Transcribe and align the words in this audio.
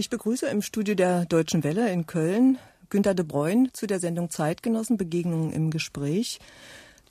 Ich 0.00 0.08
begrüße 0.08 0.46
im 0.46 0.62
Studio 0.62 0.94
der 0.94 1.26
Deutschen 1.26 1.62
Welle 1.62 1.92
in 1.92 2.06
Köln 2.06 2.56
Günter 2.88 3.12
de 3.12 3.22
Bruyne 3.22 3.70
zu 3.74 3.86
der 3.86 4.00
Sendung 4.00 4.30
Zeitgenossen 4.30 4.96
Begegnungen 4.96 5.52
im 5.52 5.70
Gespräch. 5.70 6.38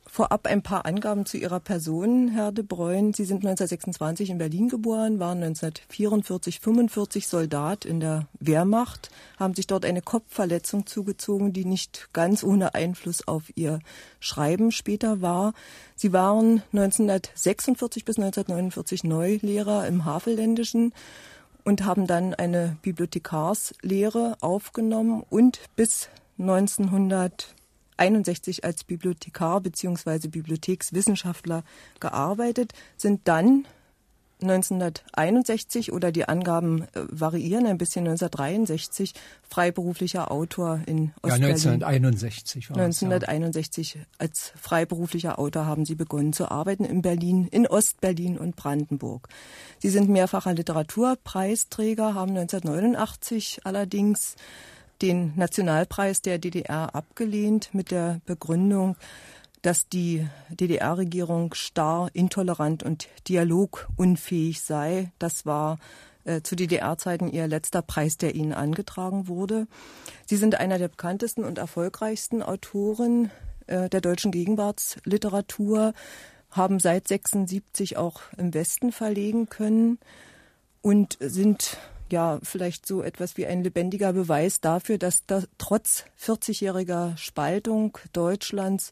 Vorab 0.07 0.47
ein 0.47 0.63
paar 0.63 0.87
Angaben 0.87 1.27
zu 1.27 1.37
Ihrer 1.37 1.59
Person, 1.59 2.29
Herr 2.29 2.51
de 2.51 2.65
Bruyne. 2.65 3.11
Sie 3.15 3.25
sind 3.25 3.45
1926 3.45 4.31
in 4.31 4.39
Berlin 4.39 4.69
geboren, 4.69 5.19
waren 5.19 5.43
1944, 5.43 6.59
45 6.61 7.27
Soldat 7.27 7.85
in 7.85 7.99
der 7.99 8.27
Wehrmacht, 8.39 9.11
haben 9.37 9.53
sich 9.53 9.67
dort 9.67 9.85
eine 9.85 10.01
Kopfverletzung 10.01 10.87
zugezogen, 10.87 11.53
die 11.53 11.65
nicht 11.65 12.09
ganz 12.11 12.43
ohne 12.43 12.73
Einfluss 12.73 13.27
auf 13.27 13.55
Ihr 13.55 13.81
Schreiben 14.19 14.71
später 14.71 15.21
war. 15.21 15.53
Sie 15.95 16.11
waren 16.11 16.63
1946 16.73 18.03
bis 18.03 18.17
1949 18.17 19.03
Neulehrer 19.03 19.85
im 19.85 20.05
Havelländischen 20.05 20.91
und 21.63 21.85
haben 21.85 22.07
dann 22.07 22.33
eine 22.33 22.77
Bibliothekarslehre 22.81 24.37
aufgenommen 24.41 25.23
und 25.29 25.59
bis 25.75 26.09
1961 26.37 28.63
als 28.63 28.83
Bibliothekar 28.83 29.61
bzw. 29.61 30.29
Bibliothekswissenschaftler 30.29 31.63
gearbeitet, 31.99 32.73
sind 32.97 33.27
dann 33.27 33.65
1961 34.41 35.91
oder 35.91 36.11
die 36.11 36.27
Angaben 36.27 36.83
äh, 36.83 36.87
variieren 37.09 37.65
ein 37.65 37.77
bisschen 37.77 38.07
1963 38.07 39.13
freiberuflicher 39.43 40.31
Autor 40.31 40.81
in 40.85 41.11
Ostberlin. 41.21 41.41
Ja, 41.41 41.47
1961 41.47 42.69
war 42.69 42.77
1961 42.77 43.93
ja. 43.95 44.01
als 44.17 44.53
freiberuflicher 44.55 45.39
Autor 45.39 45.65
haben 45.65 45.85
Sie 45.85 45.95
begonnen 45.95 46.31
zu 46.31 46.49
arbeiten 46.49 46.85
in 46.85 47.01
Berlin, 47.01 47.47
in 47.51 47.67
Ostberlin 47.67 48.37
und 48.37 48.55
Brandenburg. 48.55 49.27
Sie 49.79 49.89
sind 49.89 50.09
mehrfacher 50.09 50.53
Literaturpreisträger, 50.53 52.13
haben 52.13 52.37
1989 52.37 53.61
allerdings 53.65 54.35
den 55.01 55.33
Nationalpreis 55.35 56.21
der 56.21 56.39
DDR 56.39 56.95
abgelehnt 56.95 57.69
mit 57.73 57.91
der 57.91 58.21
Begründung, 58.25 58.95
dass 59.61 59.89
die 59.89 60.27
DDR-Regierung 60.49 61.53
starr, 61.53 62.09
intolerant 62.13 62.83
und 62.83 63.07
dialogunfähig 63.27 64.61
sei. 64.61 65.11
Das 65.19 65.45
war 65.45 65.79
äh, 66.25 66.41
zu 66.41 66.55
DDR-Zeiten 66.55 67.29
ihr 67.29 67.47
letzter 67.47 67.81
Preis, 67.81 68.17
der 68.17 68.35
ihnen 68.35 68.53
angetragen 68.53 69.27
wurde. 69.27 69.67
Sie 70.25 70.37
sind 70.37 70.55
einer 70.55 70.77
der 70.77 70.87
bekanntesten 70.87 71.43
und 71.43 71.57
erfolgreichsten 71.57 72.41
Autoren 72.41 73.31
äh, 73.67 73.89
der 73.89 74.01
deutschen 74.01 74.31
Gegenwartsliteratur, 74.31 75.93
haben 76.51 76.79
seit 76.79 77.07
76 77.07 77.97
auch 77.97 78.21
im 78.37 78.53
Westen 78.53 78.91
verlegen 78.91 79.49
können 79.49 79.99
und 80.81 81.17
sind 81.19 81.77
ja 82.11 82.39
vielleicht 82.41 82.87
so 82.87 83.03
etwas 83.03 83.37
wie 83.37 83.45
ein 83.45 83.63
lebendiger 83.63 84.13
Beweis 84.13 84.61
dafür, 84.61 84.97
dass 84.97 85.25
da 85.27 85.43
trotz 85.57 86.05
40-jähriger 86.19 87.17
Spaltung 87.17 87.97
Deutschlands 88.13 88.91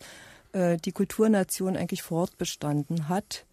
äh, 0.54 0.78
die 0.78 0.92
Kulturnation 0.92 1.76
eigentlich 1.76 2.04
fortbestanden 2.04 3.10
hat. 3.10 3.46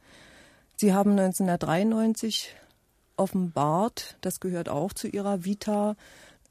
Sie 0.76 0.92
haben 0.92 1.12
1993 1.12 2.54
offenbart, 3.16 4.16
das 4.20 4.40
gehört 4.40 4.68
auch 4.68 4.92
zu 4.92 5.08
ihrer 5.08 5.44
Vita, 5.44 5.96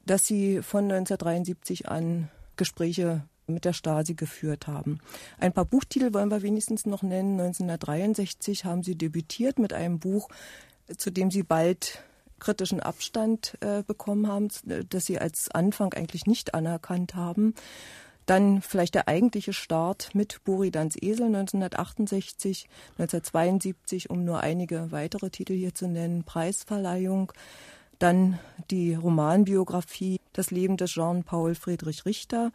dass 0.06 0.26
sie 0.26 0.62
von 0.62 0.84
1973 0.84 1.88
an 1.88 2.30
Gespräche 2.56 3.22
mit 3.46 3.64
der 3.64 3.72
Stasi 3.72 4.14
geführt 4.14 4.66
haben. 4.66 4.98
Ein 5.38 5.52
paar 5.52 5.66
Buchtitel 5.66 6.14
wollen 6.14 6.30
wir 6.30 6.42
wenigstens 6.42 6.86
noch 6.86 7.02
nennen. 7.02 7.40
1963 7.40 8.64
haben 8.64 8.82
sie 8.82 8.96
debütiert 8.96 9.58
mit 9.58 9.72
einem 9.72 9.98
Buch, 9.98 10.28
zu 10.96 11.10
dem 11.10 11.30
sie 11.30 11.42
bald 11.42 12.02
kritischen 12.38 12.80
Abstand 12.80 13.56
äh, 13.60 13.82
bekommen 13.82 14.28
haben, 14.28 14.48
das 14.88 15.06
sie 15.06 15.18
als 15.18 15.50
Anfang 15.50 15.92
eigentlich 15.94 16.26
nicht 16.26 16.54
anerkannt 16.54 17.14
haben. 17.14 17.54
Dann 18.26 18.62
vielleicht 18.62 18.94
der 18.94 19.08
eigentliche 19.08 19.52
Start 19.52 20.14
mit 20.14 20.42
Buridans 20.44 20.96
Esel 20.96 21.26
1968, 21.26 22.66
1972, 22.98 24.10
um 24.10 24.24
nur 24.24 24.40
einige 24.40 24.90
weitere 24.92 25.30
Titel 25.30 25.54
hier 25.54 25.74
zu 25.74 25.86
nennen, 25.88 26.24
Preisverleihung. 26.24 27.32
Dann 27.98 28.38
die 28.70 28.94
Romanbiografie 28.94 30.20
Das 30.32 30.50
Leben 30.50 30.76
des 30.76 30.92
Jean-Paul 30.92 31.54
Friedrich 31.54 32.06
Richter. 32.06 32.50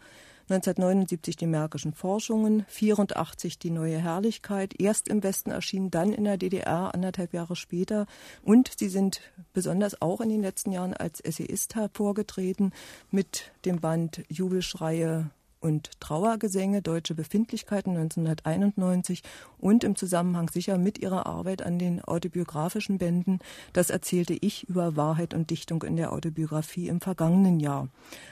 1979 0.50 1.36
die 1.36 1.46
Märkischen 1.46 1.94
Forschungen, 1.94 2.66
84 2.70 3.60
die 3.60 3.70
Neue 3.70 4.00
Herrlichkeit, 4.00 4.74
erst 4.80 5.08
im 5.08 5.22
Westen 5.22 5.52
erschienen, 5.52 5.92
dann 5.92 6.12
in 6.12 6.24
der 6.24 6.38
DDR 6.38 6.92
anderthalb 6.96 7.34
Jahre 7.34 7.56
später. 7.56 8.08
Und 8.42 8.72
sie 8.80 8.90
sind 8.90 9.22
besonders 9.54 10.02
auch 10.02 10.22
in 10.22 10.30
den 10.30 10.42
letzten 10.42 10.72
Jahren 10.72 10.96
als 10.96 11.20
Essayist 11.20 11.76
hervorgetreten 11.76 12.74
mit 13.12 13.52
dem 13.64 13.80
Band 13.80 14.24
Jubelschreie 14.28 15.30
und 15.60 15.92
Trauergesänge, 16.00 16.82
deutsche 16.82 17.16
Befindlichkeiten 17.16 17.92
1991 17.92 19.24
und 19.58 19.84
im 19.84 19.96
Zusammenhang 19.96 20.50
sicher 20.50 20.78
mit 20.78 21.00
ihrer 21.00 21.26
Arbeit 21.26 21.62
an 21.62 21.80
den 21.80 22.02
autobiografischen 22.02 22.98
Bänden, 22.98 23.40
das 23.74 23.90
erzählte 23.90 24.34
ich 24.34 24.68
über 24.70 24.96
Wahrheit 24.96 25.34
und 25.34 25.50
Dichtung 25.50 25.84
in 25.84 25.98
der 25.98 26.14
Autobiografie 26.14 26.88
im 26.88 27.02
vergangenen 27.02 27.60
Jahr. 27.60 27.90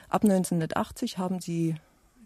Ab 0.09 0.23
1980 0.23 1.17
haben 1.17 1.39
sie 1.39 1.75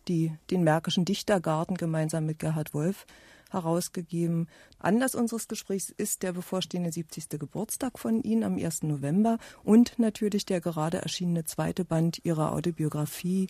die, 0.07 0.34
den 0.50 0.63
Märkischen 0.63 1.06
Dichtergarten 1.06 1.78
gemeinsam 1.78 2.25
mit 2.25 2.39
Gerhard 2.39 2.73
Wolf 2.73 3.06
herausgegeben. 3.51 4.47
Anlass 4.79 5.13
unseres 5.13 5.47
Gesprächs 5.47 5.89
ist 5.89 6.23
der 6.23 6.31
bevorstehende 6.31 6.91
70. 6.91 7.29
Geburtstag 7.39 8.00
von 8.00 8.22
Ihnen 8.22 8.44
am 8.44 8.57
1. 8.57 8.83
November 8.83 9.38
und 9.63 10.00
natürlich 10.00 10.45
der 10.45 10.62
gerade 10.62 11.00
erschienene 11.00 11.44
zweite 11.44 11.85
Band 11.85 12.22
Ihrer 12.23 12.53
Autobiografie 12.53 13.47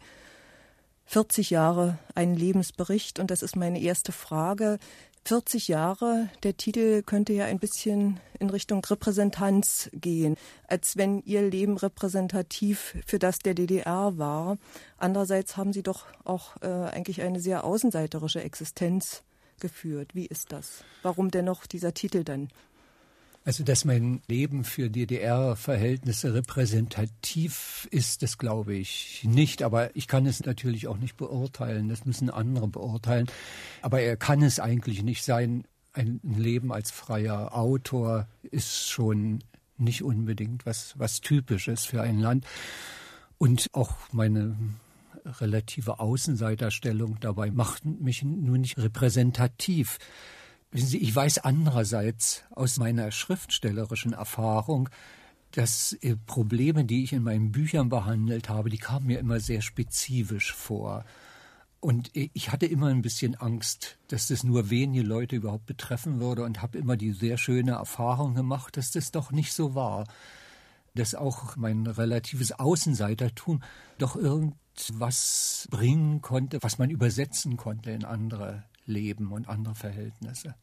40 1.05 1.49
Jahre 1.49 1.97
ein 2.15 2.35
Lebensbericht 2.35 3.19
und 3.19 3.31
das 3.31 3.41
ist 3.41 3.55
meine 3.55 3.81
erste 3.81 4.11
Frage. 4.11 4.79
40 5.25 5.67
Jahre, 5.67 6.29
der 6.43 6.57
Titel 6.57 7.03
könnte 7.03 7.33
ja 7.33 7.45
ein 7.45 7.59
bisschen 7.59 8.19
in 8.39 8.49
Richtung 8.49 8.83
Repräsentanz 8.83 9.89
gehen, 9.93 10.35
als 10.67 10.97
wenn 10.97 11.21
Ihr 11.25 11.47
Leben 11.47 11.77
repräsentativ 11.77 12.95
für 13.05 13.19
das 13.19 13.39
der 13.39 13.53
DDR 13.53 14.17
war. 14.17 14.57
Andererseits 14.97 15.57
haben 15.57 15.73
Sie 15.73 15.83
doch 15.83 16.07
auch 16.23 16.57
äh, 16.61 16.67
eigentlich 16.67 17.21
eine 17.21 17.39
sehr 17.39 17.63
außenseiterische 17.63 18.41
Existenz 18.41 19.21
geführt. 19.59 20.15
Wie 20.15 20.25
ist 20.25 20.51
das? 20.51 20.83
Warum 21.03 21.29
dennoch 21.29 21.67
dieser 21.67 21.93
Titel 21.93 22.23
dann? 22.23 22.49
Also, 23.43 23.63
dass 23.63 23.85
mein 23.85 24.21
Leben 24.27 24.63
für 24.63 24.91
DDR-Verhältnisse 24.91 26.35
repräsentativ 26.35 27.87
ist, 27.89 28.21
das 28.21 28.37
glaube 28.37 28.75
ich 28.75 29.23
nicht. 29.23 29.63
Aber 29.63 29.95
ich 29.95 30.07
kann 30.07 30.27
es 30.27 30.45
natürlich 30.45 30.87
auch 30.87 30.97
nicht 30.97 31.17
beurteilen. 31.17 31.89
Das 31.89 32.05
müssen 32.05 32.29
andere 32.29 32.67
beurteilen. 32.67 33.27
Aber 33.81 33.99
er 33.99 34.15
kann 34.15 34.43
es 34.43 34.59
eigentlich 34.59 35.01
nicht 35.01 35.23
sein. 35.23 35.63
Ein 35.93 36.19
Leben 36.23 36.71
als 36.71 36.91
freier 36.91 37.55
Autor 37.55 38.27
ist 38.43 38.89
schon 38.89 39.43
nicht 39.77 40.03
unbedingt 40.03 40.67
was, 40.67 40.93
was 40.99 41.19
Typisches 41.21 41.83
für 41.83 42.01
ein 42.01 42.19
Land. 42.19 42.45
Und 43.39 43.69
auch 43.73 43.95
meine 44.11 44.55
relative 45.25 45.99
Außenseiterstellung 45.99 47.17
dabei 47.19 47.49
macht 47.49 47.85
mich 47.85 48.23
nur 48.23 48.59
nicht 48.59 48.77
repräsentativ. 48.77 49.97
Wissen 50.71 50.87
Sie, 50.87 50.99
ich 50.99 51.13
weiß 51.13 51.39
andererseits 51.39 52.45
aus 52.51 52.77
meiner 52.77 53.11
schriftstellerischen 53.11 54.13
Erfahrung, 54.13 54.89
dass 55.51 55.93
äh, 56.01 56.15
Probleme, 56.15 56.85
die 56.85 57.03
ich 57.03 57.11
in 57.11 57.23
meinen 57.23 57.51
Büchern 57.51 57.89
behandelt 57.89 58.47
habe, 58.47 58.69
die 58.69 58.77
kamen 58.77 59.07
mir 59.07 59.19
immer 59.19 59.41
sehr 59.41 59.61
spezifisch 59.61 60.53
vor. 60.53 61.03
Und 61.81 62.15
äh, 62.15 62.29
ich 62.33 62.53
hatte 62.53 62.67
immer 62.67 62.87
ein 62.87 63.01
bisschen 63.01 63.35
Angst, 63.35 63.97
dass 64.07 64.27
das 64.27 64.45
nur 64.45 64.69
wenige 64.69 65.05
Leute 65.05 65.35
überhaupt 65.35 65.65
betreffen 65.65 66.21
würde 66.21 66.43
und 66.45 66.61
habe 66.61 66.77
immer 66.77 66.95
die 66.95 67.11
sehr 67.11 67.37
schöne 67.37 67.71
Erfahrung 67.71 68.33
gemacht, 68.33 68.77
dass 68.77 68.91
das 68.91 69.11
doch 69.11 69.33
nicht 69.33 69.51
so 69.51 69.75
war. 69.75 70.05
Dass 70.93 71.15
auch 71.15 71.57
mein 71.57 71.85
relatives 71.85 72.53
Außenseitertum 72.53 73.61
doch 73.97 74.15
irgendwas 74.15 75.67
bringen 75.69 76.21
konnte, 76.21 76.59
was 76.61 76.77
man 76.77 76.89
übersetzen 76.89 77.57
konnte 77.57 77.91
in 77.91 78.05
andere 78.05 78.63
Leben 78.85 79.31
und 79.31 79.47
andere 79.47 79.75
Verhältnisse. 79.75 80.55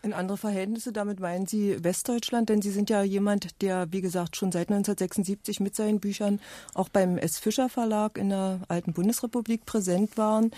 In 0.00 0.12
andere 0.12 0.38
Verhältnisse, 0.38 0.92
damit 0.92 1.18
meinen 1.18 1.46
Sie 1.46 1.82
Westdeutschland, 1.82 2.48
denn 2.48 2.62
Sie 2.62 2.70
sind 2.70 2.88
ja 2.88 3.02
jemand, 3.02 3.60
der, 3.62 3.92
wie 3.92 4.00
gesagt, 4.00 4.36
schon 4.36 4.52
seit 4.52 4.68
1976 4.68 5.58
mit 5.58 5.74
seinen 5.74 5.98
Büchern 5.98 6.40
auch 6.74 6.88
beim 6.88 7.18
S. 7.18 7.38
Fischer 7.38 7.68
Verlag 7.68 8.16
in 8.16 8.28
der 8.28 8.60
alten 8.68 8.92
Bundesrepublik 8.92 9.66
präsent 9.66 10.16
waren. 10.16 10.52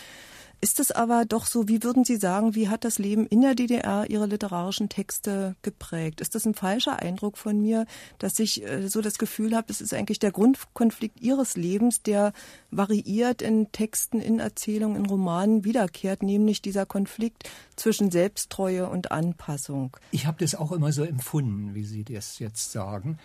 Ist 0.63 0.79
es 0.79 0.91
aber 0.93 1.25
doch 1.25 1.47
so, 1.47 1.69
wie 1.69 1.83
würden 1.83 2.05
Sie 2.05 2.17
sagen, 2.17 2.55
wie 2.55 2.69
hat 2.69 2.85
das 2.85 2.99
Leben 2.99 3.27
in 3.27 3.41
der 3.41 3.55
DDR 3.55 4.11
Ihre 4.11 4.27
literarischen 4.27 4.91
Texte 4.91 5.57
geprägt? 5.63 6.21
Ist 6.21 6.35
das 6.35 6.45
ein 6.45 6.55
falscher 6.55 6.99
Eindruck 6.99 7.39
von 7.39 7.59
mir, 7.59 7.87
dass 8.19 8.39
ich 8.39 8.63
äh, 8.63 8.89
so 8.89 9.01
das 9.01 9.17
Gefühl 9.17 9.57
habe, 9.57 9.69
es 9.71 9.81
ist 9.81 9.95
eigentlich 9.95 10.19
der 10.19 10.33
Grundkonflikt 10.33 11.19
Ihres 11.23 11.57
Lebens, 11.57 12.03
der 12.03 12.35
variiert 12.71 13.41
in 13.41 13.73
Texten, 13.73 14.21
in 14.21 14.39
Erzählungen, 14.39 14.97
in 14.97 15.07
Romanen 15.07 15.65
wiederkehrt, 15.65 16.23
nämlich 16.23 16.61
dieser 16.61 16.85
Konflikt 16.85 17.49
zwischen 17.77 18.11
Selbsttreue 18.11 18.91
und 18.91 19.13
Anpassung? 19.13 19.97
Ich 20.11 20.27
habe 20.27 20.37
das 20.41 20.55
auch 20.55 20.73
immer 20.73 20.93
so 20.93 21.05
empfunden, 21.05 21.75
wie 21.75 21.85
Sie 21.85 22.05
das 22.05 22.39
jetzt 22.39 22.71
sagen. 22.71 23.19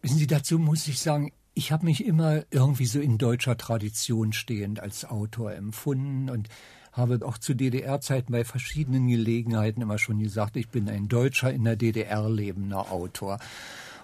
Wissen 0.00 0.18
Sie, 0.18 0.26
dazu 0.26 0.58
muss 0.58 0.88
ich 0.88 1.00
sagen, 1.00 1.30
ich 1.54 1.72
habe 1.72 1.84
mich 1.84 2.04
immer 2.04 2.44
irgendwie 2.50 2.86
so 2.86 3.00
in 3.00 3.18
deutscher 3.18 3.56
Tradition 3.56 4.32
stehend 4.32 4.80
als 4.80 5.04
Autor 5.04 5.52
empfunden 5.54 6.30
und 6.30 6.48
habe 6.92 7.26
auch 7.26 7.38
zu 7.38 7.54
DDR-Zeiten 7.54 8.32
bei 8.32 8.44
verschiedenen 8.44 9.08
Gelegenheiten 9.08 9.82
immer 9.82 9.98
schon 9.98 10.18
gesagt, 10.18 10.56
ich 10.56 10.68
bin 10.68 10.88
ein 10.88 11.08
Deutscher 11.08 11.52
in 11.52 11.64
der 11.64 11.76
DDR 11.76 12.28
lebender 12.28 12.92
Autor. 12.92 13.38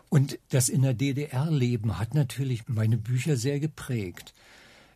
Und 0.09 0.39
das 0.49 0.71
in 0.71 0.83
der 0.83 0.95
DDR 0.95 1.50
leben 1.50 1.99
hat 1.99 2.15
natürlich 2.15 2.67
meine 2.67 2.97
Bücher 2.97 3.37
sehr 3.37 3.61
geprägt. 3.61 4.33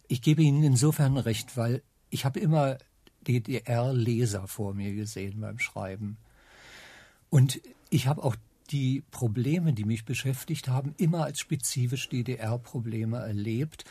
Ich 0.09 0.23
gebe 0.23 0.43
Ihnen 0.43 0.63
insofern 0.63 1.19
recht, 1.19 1.57
weil 1.57 1.83
ich 2.09 2.25
habe 2.25 2.41
immer 2.41 2.79
DDR-Leser 3.27 4.49
vor 4.49 4.75
mir 4.75 4.95
gesehen 4.95 5.41
beim 5.41 5.59
Schreiben. 5.59 6.17
Und 7.29 7.61
ich 7.91 8.07
habe 8.07 8.25
auch 8.25 8.37
die 8.73 9.03
Probleme, 9.11 9.73
die 9.73 9.85
mich 9.85 10.05
beschäftigt 10.05 10.69
haben, 10.69 10.95
immer 10.97 11.25
als 11.25 11.41
spezifisch 11.41 12.09
DDR-Probleme 12.09 13.19
erlebt. 13.19 13.85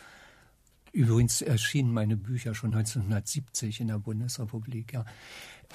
Übrigens 0.92 1.42
erschienen 1.42 1.94
meine 1.94 2.18
Bücher 2.18 2.54
schon 2.54 2.74
1970 2.74 3.80
in 3.80 3.88
der 3.88 4.00
Bundesrepublik. 4.00 4.94
Ja. 4.94 5.06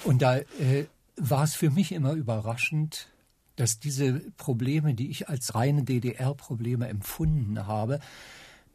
Und 0.03 0.21
da 0.21 0.37
äh, 0.37 0.85
war 1.15 1.43
es 1.43 1.55
für 1.55 1.71
mich 1.71 1.91
immer 1.91 2.13
überraschend, 2.13 3.07
dass 3.55 3.79
diese 3.79 4.21
Probleme, 4.37 4.93
die 4.93 5.09
ich 5.09 5.29
als 5.29 5.55
reine 5.55 5.83
DDR-Probleme 5.83 6.87
empfunden 6.87 7.65
habe, 7.65 7.99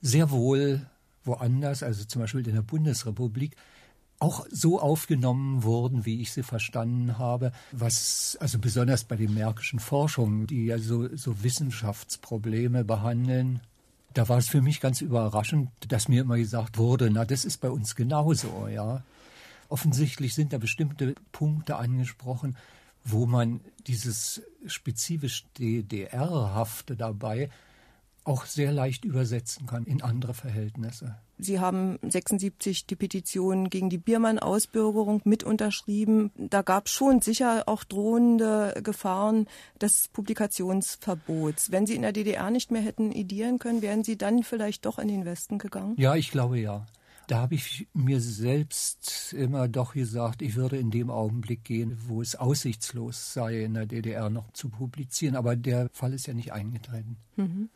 sehr 0.01 0.31
wohl 0.31 0.85
woanders, 1.25 1.85
also 1.85 2.05
zum 2.05 2.23
Beispiel 2.23 2.47
in 2.49 2.55
der 2.55 2.63
Bundesrepublik, 2.63 3.55
auch 4.23 4.47
so 4.51 4.81
aufgenommen 4.81 5.65
wurden, 5.65 6.07
wie 6.07 6.21
ich 6.21 6.33
sie 6.33 6.45
verstanden 6.45 7.19
habe, 7.19 7.51
was 7.73 8.39
also 8.41 8.61
besonders 8.61 9.03
bei 9.03 9.17
den 9.17 9.35
märkischen 9.35 9.81
Forschungen, 9.81 10.47
die 10.47 10.67
ja 10.67 10.79
so, 10.79 11.15
so 11.17 11.43
Wissenschaftsprobleme 11.43 12.85
behandeln, 12.85 13.61
da 14.15 14.29
war 14.29 14.39
es 14.39 14.49
für 14.49 14.63
mich 14.63 14.81
ganz 14.81 15.01
überraschend, 15.01 15.71
dass 15.89 16.07
mir 16.07 16.23
immer 16.23 16.37
gesagt 16.37 16.79
wurde, 16.79 17.11
na, 17.11 17.25
das 17.25 17.45
ist 17.45 17.59
bei 17.59 17.71
uns 17.71 17.97
genauso, 17.97 18.69
ja. 18.69 19.03
Offensichtlich 19.69 20.35
sind 20.35 20.53
da 20.53 20.59
bestimmte 20.59 21.15
Punkte 21.33 21.77
angesprochen, 21.77 22.57
wo 23.05 23.27
man 23.27 23.61
dieses 23.89 24.43
spezifisch 24.67 25.47
DDR-hafte 25.59 26.95
dabei 26.95 27.51
auch 28.23 28.45
sehr 28.45 28.71
leicht 28.71 29.05
übersetzen 29.05 29.67
kann 29.67 29.85
in 29.85 30.01
andere 30.01 30.35
Verhältnisse. 30.35 31.17
Sie 31.43 31.61
haben 31.61 31.99
76 32.03 32.87
die 32.87 32.97
Petition 32.97 33.69
gegen 33.69 33.91
die 33.91 33.99
Biermann-Ausbürgerung 33.99 35.23
mit 35.25 35.45
unterschrieben. 35.45 36.31
Da 36.37 36.63
gab 36.63 36.87
es 36.87 36.93
schon 36.93 37.21
sicher 37.21 37.65
auch 37.67 37.85
drohende 37.85 38.81
Gefahren 38.83 39.47
des 39.81 40.09
Publikationsverbots. 40.09 41.71
Wenn 41.71 41.87
Sie 41.87 41.95
in 41.95 42.03
der 42.03 42.13
DDR 42.13 42.51
nicht 42.51 42.71
mehr 42.71 42.83
hätten 42.83 43.13
idieren 43.13 43.59
können, 43.59 43.83
wären 43.83 44.05
Sie 44.05 44.17
dann 44.17 44.43
vielleicht 44.43 44.87
doch 44.87 44.99
in 44.99 45.09
den 45.09 45.25
Westen 45.25 45.59
gegangen? 45.59 45.95
Ja, 45.99 46.15
ich 46.15 46.31
glaube 46.31 46.59
ja. 46.59 46.87
Da 47.29 47.39
habe 47.39 47.55
ich 47.55 47.87
mir 47.95 48.21
selbst 48.21 49.33
immer 49.33 49.69
doch 49.69 49.95
gesagt, 49.95 50.43
ich 50.43 50.57
würde 50.57 50.77
in 50.77 50.91
dem 50.91 51.09
Augenblick 51.09 51.65
gehen, 51.65 51.97
wo 52.07 52.21
es 52.21 52.35
aussichtslos 52.35 53.33
sei, 53.33 53.63
in 53.63 53.75
der 53.75 53.87
DDR 53.87 54.29
noch 54.29 54.53
zu 54.53 54.69
publizieren. 54.69 55.37
Aber 55.37 55.57
der 55.57 55.89
Fall 55.93 56.13
ist 56.13 56.27
ja 56.27 56.35
nicht 56.35 56.53
eingetreten. 56.53 57.17
Mhm. 57.37 57.71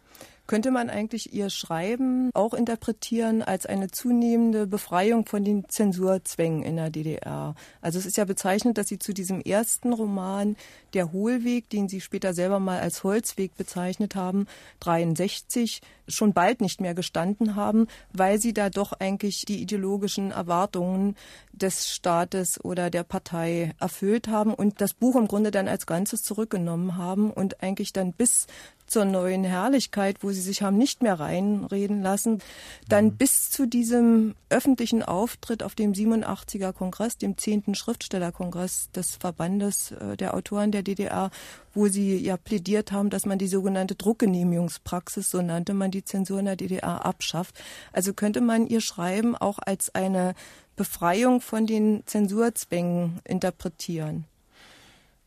Könnte 0.46 0.70
man 0.70 0.90
eigentlich 0.90 1.32
Ihr 1.32 1.50
Schreiben 1.50 2.30
auch 2.32 2.54
interpretieren 2.54 3.42
als 3.42 3.66
eine 3.66 3.90
zunehmende 3.90 4.68
Befreiung 4.68 5.26
von 5.26 5.42
den 5.42 5.68
Zensurzwängen 5.68 6.62
in 6.62 6.76
der 6.76 6.90
DDR? 6.90 7.56
Also 7.80 7.98
es 7.98 8.06
ist 8.06 8.16
ja 8.16 8.24
bezeichnet, 8.24 8.78
dass 8.78 8.86
Sie 8.86 9.00
zu 9.00 9.12
diesem 9.12 9.40
ersten 9.40 9.92
Roman, 9.92 10.56
Der 10.94 11.12
Hohlweg, 11.12 11.68
den 11.68 11.88
Sie 11.88 12.00
später 12.00 12.32
selber 12.32 12.60
mal 12.60 12.78
als 12.78 13.02
Holzweg 13.02 13.56
bezeichnet 13.56 14.14
haben, 14.14 14.46
63, 14.80 15.80
schon 16.06 16.32
bald 16.32 16.60
nicht 16.60 16.80
mehr 16.80 16.94
gestanden 16.94 17.56
haben, 17.56 17.88
weil 18.12 18.38
Sie 18.38 18.54
da 18.54 18.70
doch 18.70 18.92
eigentlich 18.92 19.44
die 19.46 19.60
ideologischen 19.60 20.30
Erwartungen 20.30 21.16
des 21.52 21.90
Staates 21.90 22.62
oder 22.64 22.90
der 22.90 23.02
Partei 23.02 23.74
erfüllt 23.80 24.28
haben 24.28 24.54
und 24.54 24.80
das 24.80 24.94
Buch 24.94 25.16
im 25.16 25.26
Grunde 25.26 25.50
dann 25.50 25.66
als 25.68 25.86
Ganzes 25.86 26.22
zurückgenommen 26.22 26.96
haben 26.96 27.32
und 27.32 27.62
eigentlich 27.62 27.92
dann 27.92 28.12
bis 28.12 28.46
zur 28.86 29.04
neuen 29.04 29.44
Herrlichkeit, 29.44 30.18
wo 30.22 30.30
sie 30.30 30.40
sich 30.40 30.62
haben 30.62 30.76
nicht 30.78 31.02
mehr 31.02 31.18
reinreden 31.18 32.02
lassen, 32.02 32.40
dann 32.88 33.06
mhm. 33.06 33.16
bis 33.16 33.50
zu 33.50 33.66
diesem 33.66 34.34
öffentlichen 34.48 35.02
Auftritt 35.02 35.62
auf 35.62 35.74
dem 35.74 35.92
87er 35.92 36.72
Kongress, 36.72 37.18
dem 37.18 37.36
10. 37.36 37.74
Schriftstellerkongress 37.74 38.90
des 38.92 39.16
Verbandes 39.16 39.92
äh, 39.92 40.16
der 40.16 40.34
Autoren 40.34 40.70
der 40.70 40.82
DDR, 40.82 41.30
wo 41.74 41.88
sie 41.88 42.16
ja 42.16 42.36
plädiert 42.36 42.92
haben, 42.92 43.10
dass 43.10 43.26
man 43.26 43.38
die 43.38 43.48
sogenannte 43.48 43.94
Druckgenehmigungspraxis, 43.94 45.30
so 45.30 45.42
nannte 45.42 45.74
man 45.74 45.90
die 45.90 46.04
Zensur 46.04 46.38
in 46.38 46.46
der 46.46 46.56
DDR, 46.56 47.04
abschafft. 47.04 47.54
Also 47.92 48.14
könnte 48.14 48.40
man 48.40 48.66
ihr 48.66 48.80
Schreiben 48.80 49.36
auch 49.36 49.58
als 49.58 49.94
eine 49.94 50.34
Befreiung 50.76 51.40
von 51.40 51.66
den 51.66 52.02
Zensurzwängen 52.06 53.20
interpretieren. 53.24 54.24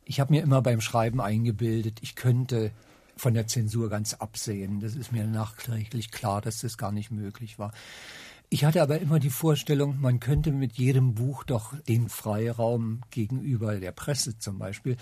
Ich 0.06 0.20
habe 0.20 0.34
mir 0.34 0.42
immer 0.42 0.62
beim 0.62 0.82
Schreiben 0.82 1.22
eingebildet, 1.22 2.00
ich 2.02 2.16
könnte 2.16 2.72
von 3.20 3.34
der 3.34 3.48
Zensur 3.48 3.90
ganz 3.90 4.14
absehen. 4.14 4.80
Das 4.80 4.96
ist 4.96 5.12
mir 5.12 5.28
nachträglich 5.28 6.12
klar, 6.12 6.42
dass 6.42 6.62
das 6.62 6.78
gar 6.78 6.92
nicht 6.92 7.12
möglich 7.12 7.60
war. 7.60 7.72
Ich 8.50 8.66
hatte 8.66 8.82
aber 8.82 9.00
immer 9.00 9.20
die 9.20 9.30
Vorstellung, 9.30 10.00
man 10.00 10.20
könnte 10.20 10.52
mit 10.52 10.74
jedem 10.74 11.14
Buch 11.14 11.44
doch 11.44 11.78
den 11.88 12.10
Freiraum 12.10 13.02
gegenüber 13.12 13.80
der 13.80 13.92
Presse 13.92 14.40
zum 14.40 14.58
Beispiel 14.58 14.98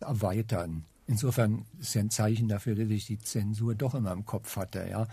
erweitern. 0.00 0.84
Insofern 1.06 1.64
ist 1.80 1.94
ja 1.94 2.02
ein 2.02 2.10
Zeichen 2.10 2.48
dafür, 2.48 2.74
dass 2.74 2.88
ich 2.88 3.06
die 3.06 3.18
Zensur 3.18 3.74
doch 3.74 3.94
immer 3.94 4.12
im 4.12 4.24
Kopf 4.24 4.56
hatte, 4.56 4.86
ja, 4.88 5.08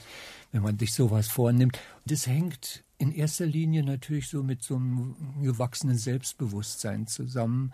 wenn 0.52 0.62
man 0.62 0.78
sich 0.78 0.94
sowas 0.94 1.28
vornimmt. 1.28 1.80
Das 2.06 2.28
hängt 2.28 2.84
in 2.98 3.12
erster 3.12 3.46
Linie 3.46 3.84
natürlich 3.84 4.30
so 4.30 4.44
mit 4.44 4.62
so 4.62 4.76
einem 4.76 5.16
gewachsenen 5.42 5.98
Selbstbewusstsein 5.98 7.08
zusammen. 7.08 7.74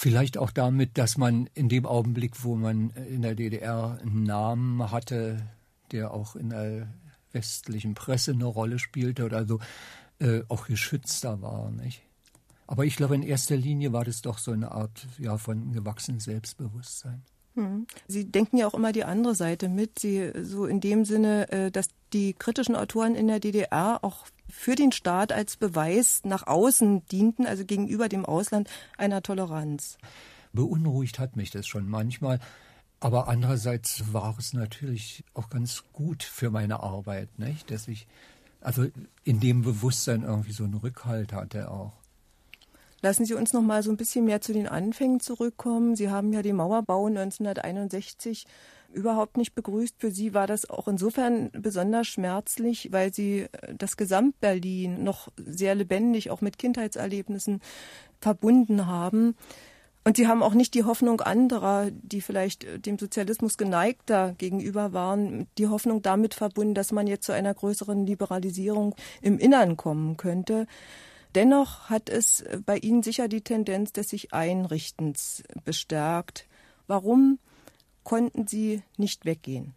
Vielleicht 0.00 0.38
auch 0.38 0.52
damit, 0.52 0.96
dass 0.96 1.18
man 1.18 1.48
in 1.54 1.68
dem 1.68 1.84
Augenblick, 1.84 2.44
wo 2.44 2.54
man 2.54 2.90
in 2.90 3.22
der 3.22 3.34
DDR 3.34 3.98
einen 4.00 4.22
Namen 4.22 4.92
hatte, 4.92 5.44
der 5.90 6.14
auch 6.14 6.36
in 6.36 6.50
der 6.50 6.86
westlichen 7.32 7.94
Presse 7.94 8.30
eine 8.30 8.44
Rolle 8.44 8.78
spielte 8.78 9.24
oder 9.24 9.44
so, 9.44 9.58
äh, 10.20 10.42
auch 10.46 10.68
geschützter 10.68 11.42
war. 11.42 11.72
Nicht? 11.72 12.04
Aber 12.68 12.84
ich 12.84 12.94
glaube, 12.94 13.16
in 13.16 13.24
erster 13.24 13.56
Linie 13.56 13.92
war 13.92 14.04
das 14.04 14.22
doch 14.22 14.38
so 14.38 14.52
eine 14.52 14.70
Art 14.70 15.08
ja, 15.18 15.36
von 15.36 15.72
gewachsenem 15.72 16.20
Selbstbewusstsein. 16.20 17.24
Hm. 17.58 17.88
Sie 18.06 18.30
denken 18.30 18.56
ja 18.56 18.68
auch 18.68 18.74
immer 18.74 18.92
die 18.92 19.02
andere 19.02 19.34
Seite 19.34 19.68
mit, 19.68 19.98
Sie 19.98 20.30
so 20.42 20.64
in 20.66 20.80
dem 20.80 21.04
Sinne, 21.04 21.50
äh, 21.50 21.70
dass 21.72 21.88
die 22.12 22.32
kritischen 22.32 22.76
Autoren 22.76 23.16
in 23.16 23.26
der 23.26 23.40
DDR 23.40 23.98
auch 24.02 24.26
für 24.48 24.76
den 24.76 24.92
Staat 24.92 25.32
als 25.32 25.56
Beweis 25.56 26.20
nach 26.22 26.46
außen 26.46 27.04
dienten, 27.06 27.46
also 27.46 27.64
gegenüber 27.64 28.08
dem 28.08 28.24
Ausland 28.24 28.70
einer 28.96 29.22
Toleranz. 29.22 29.98
Beunruhigt 30.52 31.18
hat 31.18 31.34
mich 31.34 31.50
das 31.50 31.66
schon 31.66 31.88
manchmal. 31.88 32.38
Aber 33.00 33.26
andererseits 33.26 34.12
war 34.12 34.36
es 34.38 34.52
natürlich 34.52 35.24
auch 35.34 35.50
ganz 35.50 35.82
gut 35.92 36.22
für 36.22 36.50
meine 36.50 36.80
Arbeit, 36.80 37.40
nicht? 37.40 37.72
dass 37.72 37.88
ich 37.88 38.06
also 38.60 38.86
in 39.24 39.40
dem 39.40 39.62
Bewusstsein 39.62 40.22
irgendwie 40.22 40.52
so 40.52 40.64
einen 40.64 40.74
Rückhalt 40.74 41.32
hatte 41.32 41.70
auch. 41.70 41.92
Lassen 43.00 43.24
Sie 43.24 43.34
uns 43.34 43.52
noch 43.52 43.62
mal 43.62 43.82
so 43.82 43.90
ein 43.90 43.96
bisschen 43.96 44.24
mehr 44.24 44.40
zu 44.40 44.52
den 44.52 44.66
Anfängen 44.66 45.20
zurückkommen. 45.20 45.94
Sie 45.94 46.10
haben 46.10 46.32
ja 46.32 46.42
den 46.42 46.56
Mauerbau 46.56 47.06
1961 47.06 48.46
überhaupt 48.92 49.36
nicht 49.36 49.54
begrüßt. 49.54 49.96
Für 49.98 50.10
Sie 50.10 50.34
war 50.34 50.46
das 50.46 50.68
auch 50.68 50.88
insofern 50.88 51.50
besonders 51.52 52.06
schmerzlich, 52.08 52.88
weil 52.90 53.12
Sie 53.12 53.42
äh, 53.42 53.74
das 53.76 53.96
Gesamtberlin 53.96 55.04
noch 55.04 55.28
sehr 55.36 55.74
lebendig 55.74 56.30
auch 56.30 56.40
mit 56.40 56.58
Kindheitserlebnissen 56.58 57.60
verbunden 58.20 58.86
haben. 58.86 59.36
Und 60.04 60.16
sie 60.16 60.26
haben 60.26 60.42
auch 60.42 60.54
nicht 60.54 60.72
die 60.72 60.84
Hoffnung 60.84 61.20
anderer, 61.20 61.90
die 61.90 62.22
vielleicht 62.22 62.64
äh, 62.64 62.78
dem 62.78 62.98
Sozialismus 62.98 63.58
geneigter 63.58 64.34
gegenüber 64.38 64.92
waren, 64.92 65.46
die 65.58 65.68
Hoffnung 65.68 66.00
damit 66.02 66.34
verbunden, 66.34 66.74
dass 66.74 66.92
man 66.92 67.06
jetzt 67.06 67.26
zu 67.26 67.32
einer 67.32 67.52
größeren 67.52 68.06
Liberalisierung 68.06 68.94
im 69.20 69.38
Innern 69.38 69.76
kommen 69.76 70.16
könnte. 70.16 70.66
Dennoch 71.34 71.90
hat 71.90 72.08
es 72.08 72.40
äh, 72.40 72.60
bei 72.64 72.78
Ihnen 72.78 73.02
sicher 73.02 73.28
die 73.28 73.42
Tendenz 73.42 73.92
des 73.92 74.08
sich 74.08 74.32
Einrichtens 74.32 75.42
bestärkt. 75.64 76.46
Warum 76.86 77.38
konnten 78.02 78.46
Sie 78.46 78.82
nicht 78.96 79.24
weggehen? 79.24 79.74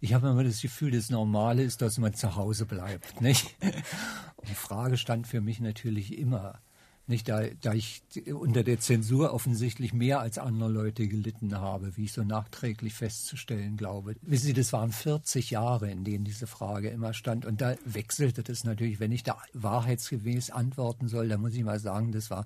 Ich 0.00 0.14
habe 0.14 0.28
immer 0.28 0.44
das 0.44 0.62
Gefühl, 0.62 0.92
das 0.92 1.10
Normale 1.10 1.62
ist, 1.62 1.82
dass 1.82 1.98
man 1.98 2.14
zu 2.14 2.36
Hause 2.36 2.66
bleibt. 2.66 3.20
Nicht? 3.20 3.54
Die 4.48 4.54
Frage 4.54 4.96
stand 4.96 5.26
für 5.26 5.40
mich 5.40 5.60
natürlich 5.60 6.16
immer, 6.16 6.60
nicht, 7.08 7.28
da, 7.28 7.42
da 7.60 7.74
ich 7.74 8.02
unter 8.32 8.62
der 8.62 8.80
Zensur 8.80 9.32
offensichtlich 9.32 9.92
mehr 9.92 10.20
als 10.20 10.38
andere 10.38 10.70
Leute 10.70 11.08
gelitten 11.08 11.58
habe, 11.58 11.96
wie 11.96 12.04
ich 12.04 12.12
so 12.12 12.22
nachträglich 12.22 12.94
festzustellen 12.94 13.76
glaube. 13.76 14.16
Wissen 14.22 14.46
Sie, 14.46 14.52
das 14.52 14.72
waren 14.72 14.92
40 14.92 15.50
Jahre, 15.50 15.90
in 15.90 16.04
denen 16.04 16.24
diese 16.24 16.46
Frage 16.46 16.90
immer 16.90 17.14
stand. 17.14 17.46
Und 17.46 17.60
da 17.60 17.76
wechselte 17.84 18.42
das 18.42 18.64
natürlich. 18.64 19.00
Wenn 19.00 19.12
ich 19.12 19.22
da 19.22 19.38
wahrheitsgemäß 19.54 20.50
antworten 20.50 21.08
soll, 21.08 21.28
dann 21.28 21.40
muss 21.40 21.54
ich 21.54 21.64
mal 21.64 21.80
sagen, 21.80 22.12
das 22.12 22.30
war 22.30 22.44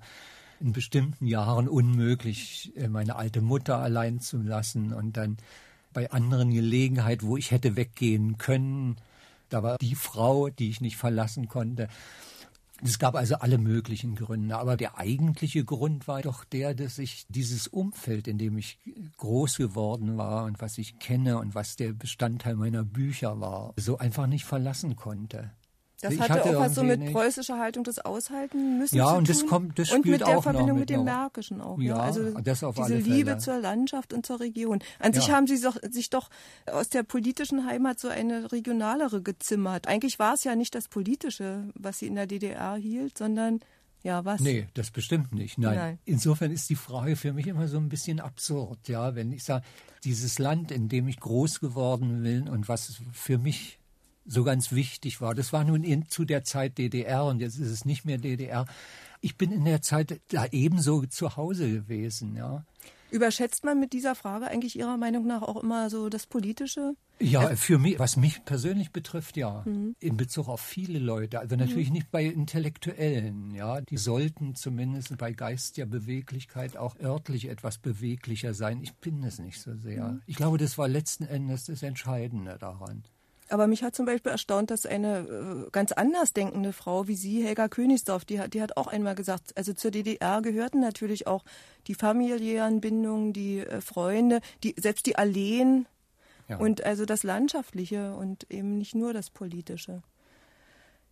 in 0.59 0.71
bestimmten 0.71 1.27
Jahren 1.27 1.67
unmöglich, 1.67 2.71
äh, 2.75 2.87
meine 2.87 3.15
alte 3.17 3.41
Mutter 3.41 3.77
allein 3.77 4.19
zu 4.19 4.41
lassen 4.41 4.93
und 4.93 5.17
dann 5.17 5.37
bei 5.91 6.11
anderen 6.11 6.51
Gelegenheiten, 6.51 7.27
wo 7.27 7.37
ich 7.37 7.51
hätte 7.51 7.75
weggehen 7.75 8.37
können. 8.37 8.97
Da 9.49 9.61
war 9.61 9.77
die 9.77 9.95
Frau, 9.95 10.49
die 10.49 10.69
ich 10.69 10.81
nicht 10.81 10.97
verlassen 10.97 11.47
konnte. 11.47 11.87
Es 12.85 12.99
gab 12.99 13.15
also 13.15 13.35
alle 13.35 13.57
möglichen 13.57 14.15
Gründe, 14.15 14.57
aber 14.57 14.75
der 14.75 14.97
eigentliche 14.97 15.63
Grund 15.63 16.07
war 16.07 16.21
doch 16.21 16.43
der, 16.43 16.73
dass 16.73 16.99
ich 16.99 17.25
dieses 17.29 17.67
Umfeld, 17.67 18.27
in 18.27 18.37
dem 18.37 18.57
ich 18.57 18.77
groß 19.17 19.55
geworden 19.57 20.17
war 20.17 20.43
und 20.43 20.61
was 20.61 20.77
ich 20.77 20.99
kenne 20.99 21.37
und 21.37 21.55
was 21.55 21.77
der 21.77 21.93
Bestandteil 21.93 22.55
meiner 22.55 22.83
Bücher 22.83 23.39
war, 23.39 23.73
so 23.77 23.97
einfach 23.99 24.27
nicht 24.27 24.43
verlassen 24.43 24.97
konnte. 24.97 25.51
Das 26.03 26.19
hatte, 26.19 26.33
hatte, 26.33 26.57
auch 26.57 26.61
was 26.61 26.75
so 26.75 26.83
mit 26.83 26.99
nicht. 26.99 27.13
preußischer 27.13 27.57
Haltung 27.57 27.83
des 27.85 27.99
Aushalten 27.99 28.77
müssen 28.77 28.95
ja, 28.95 29.07
zu 29.07 29.15
und 29.15 29.25
tun. 29.25 29.35
das 29.35 29.47
kommt, 29.47 29.79
das 29.79 29.91
und 29.91 30.05
mit 30.05 30.19
der 30.21 30.41
Verbindung 30.41 30.77
mit, 30.77 30.81
mit 30.81 30.89
dem 30.89 31.05
Märkischen 31.05 31.61
auch. 31.61 31.79
Ja, 31.79 31.95
ja. 31.95 32.03
also 32.03 32.31
das 32.41 32.59
diese 32.59 32.97
Liebe 32.97 33.37
zur 33.37 33.59
Landschaft 33.59 34.11
und 34.11 34.25
zur 34.25 34.39
Region. 34.41 34.79
An 34.99 35.13
ja. 35.13 35.21
sich 35.21 35.31
haben 35.31 35.47
sie 35.47 35.61
doch, 35.61 35.77
sich 35.89 36.09
doch 36.09 36.29
aus 36.65 36.89
der 36.89 37.03
politischen 37.03 37.65
Heimat 37.65 37.99
so 37.99 38.09
eine 38.09 38.51
regionalere 38.51 39.21
gezimmert. 39.21 39.87
Eigentlich 39.87 40.19
war 40.19 40.33
es 40.33 40.43
ja 40.43 40.55
nicht 40.55 40.75
das 40.75 40.89
Politische, 40.89 41.69
was 41.75 41.99
sie 41.99 42.07
in 42.07 42.15
der 42.15 42.27
DDR 42.27 42.75
hielt, 42.75 43.17
sondern 43.17 43.61
ja, 44.03 44.25
was? 44.25 44.41
Nee, 44.41 44.67
das 44.73 44.91
bestimmt 44.91 45.33
nicht. 45.33 45.57
Nein. 45.57 45.75
Nein. 45.75 45.99
Insofern 46.03 46.51
ist 46.51 46.69
die 46.69 46.75
Frage 46.75 47.15
für 47.15 47.31
mich 47.31 47.47
immer 47.47 47.69
so 47.69 47.77
ein 47.77 47.87
bisschen 47.87 48.19
absurd, 48.19 48.89
ja, 48.89 49.15
wenn 49.15 49.31
ich 49.31 49.45
sage, 49.45 49.63
dieses 50.03 50.39
Land, 50.39 50.71
in 50.71 50.89
dem 50.89 51.07
ich 51.07 51.19
groß 51.21 51.61
geworden 51.61 52.23
bin 52.23 52.49
und 52.49 52.67
was 52.67 53.01
für 53.13 53.37
mich 53.37 53.79
so 54.25 54.43
ganz 54.43 54.71
wichtig 54.71 55.21
war. 55.21 55.35
Das 55.35 55.53
war 55.53 55.63
nun 55.63 55.83
in, 55.83 56.07
zu 56.07 56.25
der 56.25 56.43
Zeit 56.43 56.77
DDR 56.77 57.25
und 57.25 57.39
jetzt 57.39 57.57
ist 57.57 57.69
es 57.69 57.85
nicht 57.85 58.05
mehr 58.05 58.17
DDR. 58.17 58.65
Ich 59.21 59.37
bin 59.37 59.51
in 59.51 59.65
der 59.65 59.81
Zeit 59.81 60.21
da 60.29 60.45
ebenso 60.51 61.05
zu 61.05 61.35
Hause 61.37 61.69
gewesen, 61.69 62.35
ja. 62.35 62.65
Überschätzt 63.13 63.63
man 63.63 63.79
mit 63.79 63.93
dieser 63.93 64.15
Frage 64.15 64.47
eigentlich 64.47 64.75
Ihrer 64.75 64.97
Meinung 64.97 65.27
nach 65.27 65.43
auch 65.43 65.61
immer 65.61 65.91
so 65.91 66.09
das 66.09 66.25
Politische? 66.25 66.95
Ja, 67.19 67.55
für 67.55 67.77
mich, 67.77 67.99
was 67.99 68.17
mich 68.17 68.43
persönlich 68.43 68.91
betrifft, 68.91 69.37
ja. 69.37 69.61
Mhm. 69.65 69.95
In 69.99 70.17
Bezug 70.17 70.47
auf 70.47 70.61
viele 70.61 70.97
Leute. 70.97 71.39
Also 71.39 71.55
natürlich 71.55 71.89
mhm. 71.89 71.93
nicht 71.93 72.11
bei 72.11 72.25
Intellektuellen, 72.25 73.53
ja. 73.53 73.81
Die 73.81 73.97
sollten 73.97 74.55
zumindest 74.55 75.15
bei 75.17 75.31
geistiger 75.31 75.85
Beweglichkeit 75.85 76.75
auch 76.75 76.99
örtlich 76.99 77.49
etwas 77.49 77.77
beweglicher 77.77 78.55
sein. 78.55 78.81
Ich 78.81 78.95
bin 78.95 79.23
es 79.23 79.37
nicht 79.37 79.61
so 79.61 79.75
sehr. 79.75 80.09
Mhm. 80.09 80.21
Ich 80.25 80.35
glaube, 80.35 80.57
das 80.57 80.77
war 80.79 80.87
letzten 80.87 81.25
Endes 81.25 81.65
das 81.65 81.83
Entscheidende 81.83 82.57
daran. 82.59 83.03
Aber 83.53 83.67
mich 83.67 83.83
hat 83.83 83.93
zum 83.93 84.07
Beispiel 84.07 84.31
erstaunt, 84.31 84.71
dass 84.71 84.87
eine 84.87 85.19
äh, 85.19 85.69
ganz 85.71 85.91
anders 85.91 86.33
denkende 86.33 86.73
Frau 86.73 87.07
wie 87.07 87.15
Sie, 87.15 87.43
Helga 87.43 87.67
Königsdorf, 87.67 88.25
die 88.25 88.39
hat, 88.39 88.55
die 88.55 88.63
hat 88.63 88.77
auch 88.77 88.87
einmal 88.87 89.13
gesagt, 89.13 89.55
also 89.55 89.73
zur 89.73 89.91
DDR 89.91 90.41
gehörten 90.41 90.79
natürlich 90.79 91.27
auch 91.27 91.45
die 91.85 91.93
familiären 91.93 92.81
Bindungen, 92.81 93.31
die 93.31 93.59
äh, 93.59 93.79
Freunde, 93.79 94.41
die, 94.63 94.73
selbst 94.79 95.05
die 95.05 95.19
Alleen 95.19 95.85
ja. 96.49 96.57
und 96.57 96.83
also 96.83 97.05
das 97.05 97.21
Landschaftliche 97.21 98.15
und 98.15 98.49
eben 98.49 98.79
nicht 98.79 98.95
nur 98.95 99.13
das 99.13 99.29
Politische. 99.29 100.01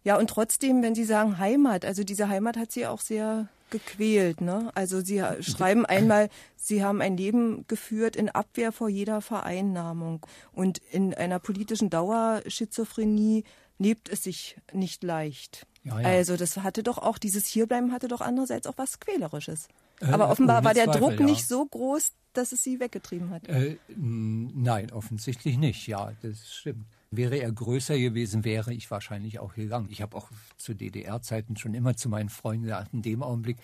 Ja, 0.03 0.17
und 0.17 0.31
trotzdem, 0.31 0.81
wenn 0.81 0.95
Sie 0.95 1.05
sagen 1.05 1.37
Heimat, 1.37 1.85
also 1.85 2.03
diese 2.03 2.27
Heimat 2.27 2.57
hat 2.57 2.71
Sie 2.71 2.87
auch 2.87 3.01
sehr 3.01 3.49
gequält. 3.71 4.41
Ne? 4.41 4.71
Also 4.75 5.01
Sie 5.01 5.23
schreiben 5.41 5.85
einmal, 5.85 6.29
Sie 6.55 6.83
haben 6.83 7.01
ein 7.01 7.17
Leben 7.17 7.65
geführt 7.67 8.15
in 8.15 8.29
Abwehr 8.29 8.71
vor 8.71 8.89
jeder 8.89 9.21
Vereinnahmung. 9.21 10.25
Und 10.51 10.77
in 10.91 11.13
einer 11.13 11.39
politischen 11.39 11.89
Dauerschizophrenie 11.89 13.43
lebt 13.79 14.09
es 14.09 14.23
sich 14.23 14.57
nicht 14.73 15.03
leicht. 15.03 15.65
Ja, 15.83 15.99
ja. 15.99 16.07
Also 16.07 16.37
das 16.37 16.57
hatte 16.57 16.83
doch 16.83 16.99
auch, 16.99 17.17
dieses 17.17 17.47
Hierbleiben 17.47 17.91
hatte 17.91 18.07
doch 18.07 18.21
andererseits 18.21 18.67
auch 18.67 18.77
was 18.77 18.99
Quälerisches. 18.99 19.67
Äh, 19.99 20.05
Aber 20.05 20.29
offenbar 20.29 20.63
war 20.63 20.73
der 20.73 20.85
Zweifel, 20.85 20.99
Druck 21.01 21.19
ja. 21.19 21.25
nicht 21.25 21.47
so 21.47 21.65
groß, 21.65 22.11
dass 22.33 22.51
es 22.51 22.63
Sie 22.63 22.79
weggetrieben 22.79 23.31
hat. 23.31 23.47
Äh, 23.47 23.77
nein, 23.87 24.91
offensichtlich 24.91 25.57
nicht. 25.57 25.87
Ja, 25.87 26.13
das 26.21 26.53
stimmt. 26.53 26.85
Wäre 27.13 27.35
er 27.35 27.51
größer 27.51 27.99
gewesen, 27.99 28.45
wäre 28.45 28.73
ich 28.73 28.89
wahrscheinlich 28.89 29.39
auch 29.39 29.53
gegangen. 29.53 29.89
Ich 29.91 30.01
habe 30.01 30.15
auch 30.15 30.31
zu 30.55 30.73
DDR-Zeiten 30.73 31.57
schon 31.57 31.73
immer 31.73 31.97
zu 31.97 32.07
meinen 32.07 32.29
Freunden 32.29 32.63
gesagt, 32.63 32.93
in 32.93 33.01
dem 33.01 33.21
Augenblick, 33.21 33.57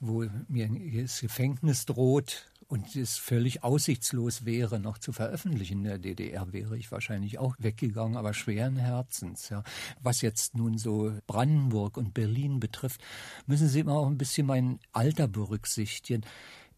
wo 0.00 0.24
mir 0.48 0.70
das 1.02 1.20
Gefängnis 1.20 1.84
droht 1.84 2.50
und 2.66 2.96
es 2.96 3.18
völlig 3.18 3.62
aussichtslos 3.62 4.46
wäre, 4.46 4.80
noch 4.80 4.96
zu 4.96 5.12
veröffentlichen 5.12 5.80
in 5.80 5.84
der 5.84 5.98
DDR, 5.98 6.50
wäre 6.50 6.78
ich 6.78 6.90
wahrscheinlich 6.90 7.38
auch 7.38 7.56
weggegangen, 7.58 8.16
aber 8.16 8.32
schweren 8.32 8.76
Herzens. 8.76 9.50
Ja. 9.50 9.62
Was 10.00 10.22
jetzt 10.22 10.54
nun 10.54 10.78
so 10.78 11.12
Brandenburg 11.26 11.98
und 11.98 12.14
Berlin 12.14 12.58
betrifft, 12.58 13.02
müssen 13.46 13.68
Sie 13.68 13.80
immer 13.80 13.96
auch 13.96 14.06
ein 14.06 14.16
bisschen 14.16 14.46
mein 14.46 14.78
Alter 14.92 15.28
berücksichtigen. 15.28 16.24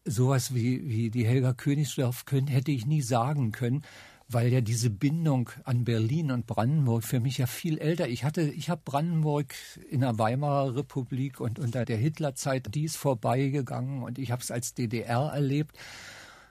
Sowas 0.03 0.53
wie, 0.53 0.89
wie 0.89 1.09
die 1.09 1.25
Helga 1.25 1.53
Königsdorf 1.53 2.25
können, 2.25 2.47
hätte 2.47 2.71
ich 2.71 2.85
nie 2.85 3.01
sagen 3.01 3.53
können 3.53 3.85
weil 4.29 4.51
ja 4.51 4.61
diese 4.61 4.89
Bindung 4.89 5.49
an 5.63 5.83
Berlin 5.83 6.31
und 6.31 6.47
Brandenburg 6.47 7.03
für 7.03 7.19
mich 7.19 7.37
ja 7.37 7.47
viel 7.47 7.77
älter. 7.77 8.07
Ich 8.07 8.23
hatte, 8.23 8.41
ich 8.41 8.69
habe 8.69 8.81
Brandenburg 8.83 9.53
in 9.89 10.01
der 10.01 10.17
Weimarer 10.17 10.75
Republik 10.75 11.39
und 11.39 11.59
unter 11.59 11.85
der 11.85 11.97
Hitlerzeit, 11.97 12.73
die 12.73 12.83
ist 12.83 12.97
vorbeigegangen 12.97 14.03
und 14.03 14.17
ich 14.19 14.31
habe 14.31 14.41
es 14.41 14.51
als 14.51 14.73
DDR 14.73 15.31
erlebt 15.33 15.77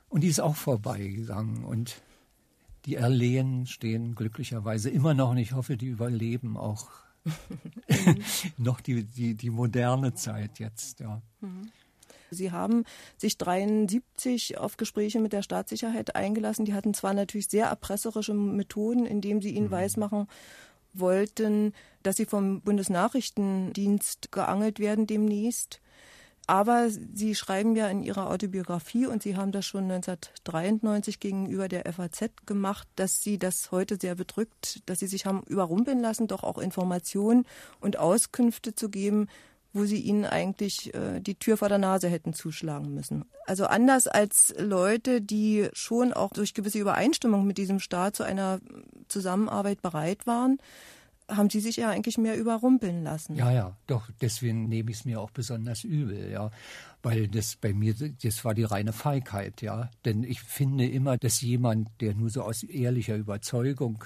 und 0.09 0.23
die 0.23 0.29
ist 0.29 0.41
auch 0.41 0.57
vorbeigegangen 0.57 1.65
und 1.65 2.03
die 2.85 2.97
Erlehen 2.97 3.67
stehen 3.67 4.15
glücklicherweise 4.15 4.91
immer 4.91 5.15
noch 5.15 5.31
und 5.31 5.39
ich 5.39 5.53
hoffe, 5.53 5.77
die 5.77 5.87
überleben 5.87 6.57
auch 6.57 6.91
noch 8.59 8.81
die, 8.81 9.05
die, 9.05 9.35
die 9.35 9.51
moderne 9.51 10.15
Zeit 10.15 10.59
jetzt, 10.59 11.01
ja. 11.01 11.23
Mhm. 11.41 11.71
Sie 12.33 12.51
haben 12.51 12.85
sich 13.17 13.39
73 13.39 14.59
auf 14.59 14.77
Gespräche 14.77 15.21
mit 15.21 15.33
der 15.33 15.43
Staatssicherheit 15.43 16.17
eingelassen. 16.17 16.65
Die 16.65 16.75
hatten 16.75 16.95
zwar 16.95 17.15
natürlich 17.15 17.49
sehr 17.49 17.67
erpresserische 17.67 18.35
Methoden, 18.35 19.07
indem 19.07 19.43
sie 19.43 19.51
ihnen 19.51 19.67
mhm. 19.67 19.73
weismachen 19.73 20.27
wollten, 20.95 21.73
dass 22.03 22.17
sie 22.17 22.27
vom 22.27 22.61
Bundesnachrichtendienst 22.61 24.33
geangelt 24.33 24.79
werden 24.79 25.07
demnächst. 25.07 25.81
Aber 26.49 26.91
Sie 26.91 27.37
schreiben 27.37 27.77
ja 27.77 27.89
in 27.89 28.03
Ihrer 28.03 28.29
Autobiografie, 28.29 29.07
und 29.07 29.23
Sie 29.23 29.37
haben 29.37 29.53
das 29.53 29.65
schon 29.65 29.85
1993 29.85 31.21
gegenüber 31.21 31.69
der 31.69 31.91
FAZ 31.93 32.31
gemacht, 32.47 32.89
dass 32.97 33.23
Sie 33.23 33.39
das 33.39 33.71
heute 33.71 33.97
sehr 34.01 34.17
bedrückt, 34.17 34.83
dass 34.87 34.99
Sie 34.99 35.07
sich 35.07 35.25
haben 35.25 35.45
überrumpeln 35.45 36.01
lassen, 36.01 36.27
doch 36.27 36.43
auch 36.43 36.59
Informationen 36.59 37.47
und 37.81 37.97
Auskünfte 37.97 38.75
zu 38.75 38.89
geben, 38.89 39.29
wo 39.73 39.85
sie 39.85 40.01
ihnen 40.01 40.25
eigentlich 40.25 40.95
äh, 40.95 41.21
die 41.21 41.35
Tür 41.35 41.57
vor 41.57 41.69
der 41.69 41.79
Nase 41.79 42.09
hätten 42.09 42.35
zuschlagen 42.35 42.95
müssen. 42.95 43.25
Also 43.47 43.67
anders 43.67 44.07
als 44.07 44.55
Leute, 44.59 45.21
die 45.21 45.69
schon 45.73 46.13
auch 46.13 46.33
durch 46.33 46.55
gewisse 46.55 46.79
Übereinstimmung 46.79 47.47
mit 47.47 47.59
diesem 47.59 47.81
Staat 47.81 48.17
zu 48.17 48.23
einer 48.23 48.61
Zusammenarbeit 49.09 49.83
bereit 49.83 50.27
waren, 50.27 50.59
haben 51.29 51.51
sie 51.51 51.61
sich 51.61 51.77
ja 51.77 51.91
eigentlich 51.91 52.19
mehr 52.19 52.37
überrumpeln 52.37 53.05
lassen. 53.05 53.37
Ja, 53.37 53.51
ja, 53.51 53.77
doch, 53.87 54.11
deswegen 54.21 54.69
nehme 54.69 54.91
ich 54.91 54.99
es 54.99 55.05
mir 55.05 55.21
auch 55.21 55.31
besonders 55.31 55.85
übel, 55.85 56.31
ja. 56.31 56.51
Weil 57.03 57.29
das 57.29 57.57
bei 57.57 57.73
mir, 57.73 57.95
das 57.95 58.45
war 58.45 58.55
die 58.55 58.65
reine 58.65 58.93
Feigheit, 58.93 59.63
ja. 59.63 59.91
Denn 60.05 60.25
ich 60.25 60.43
finde 60.43 60.87
immer, 60.87 61.17
dass 61.17 61.41
jemand, 61.41 61.89
der 62.01 62.15
nur 62.15 62.31
so 62.31 62.43
aus 62.43 62.63
ehrlicher 62.63 63.17
Überzeugung 63.17 64.05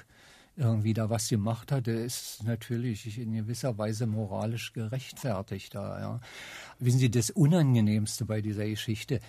irgendwie 0.56 0.94
da 0.94 1.10
was 1.10 1.28
gemacht 1.28 1.70
hat, 1.70 1.86
der 1.86 2.04
ist 2.04 2.42
natürlich 2.44 3.18
in 3.18 3.32
gewisser 3.34 3.76
Weise 3.78 4.06
moralisch 4.06 4.72
gerechtfertigter. 4.72 6.00
Ja. 6.00 6.20
Wissen 6.78 6.98
Sie, 6.98 7.10
das 7.10 7.30
Unangenehmste 7.30 8.25
bei 8.25 8.40
dieser 8.40 8.66
Geschichte 8.66 9.20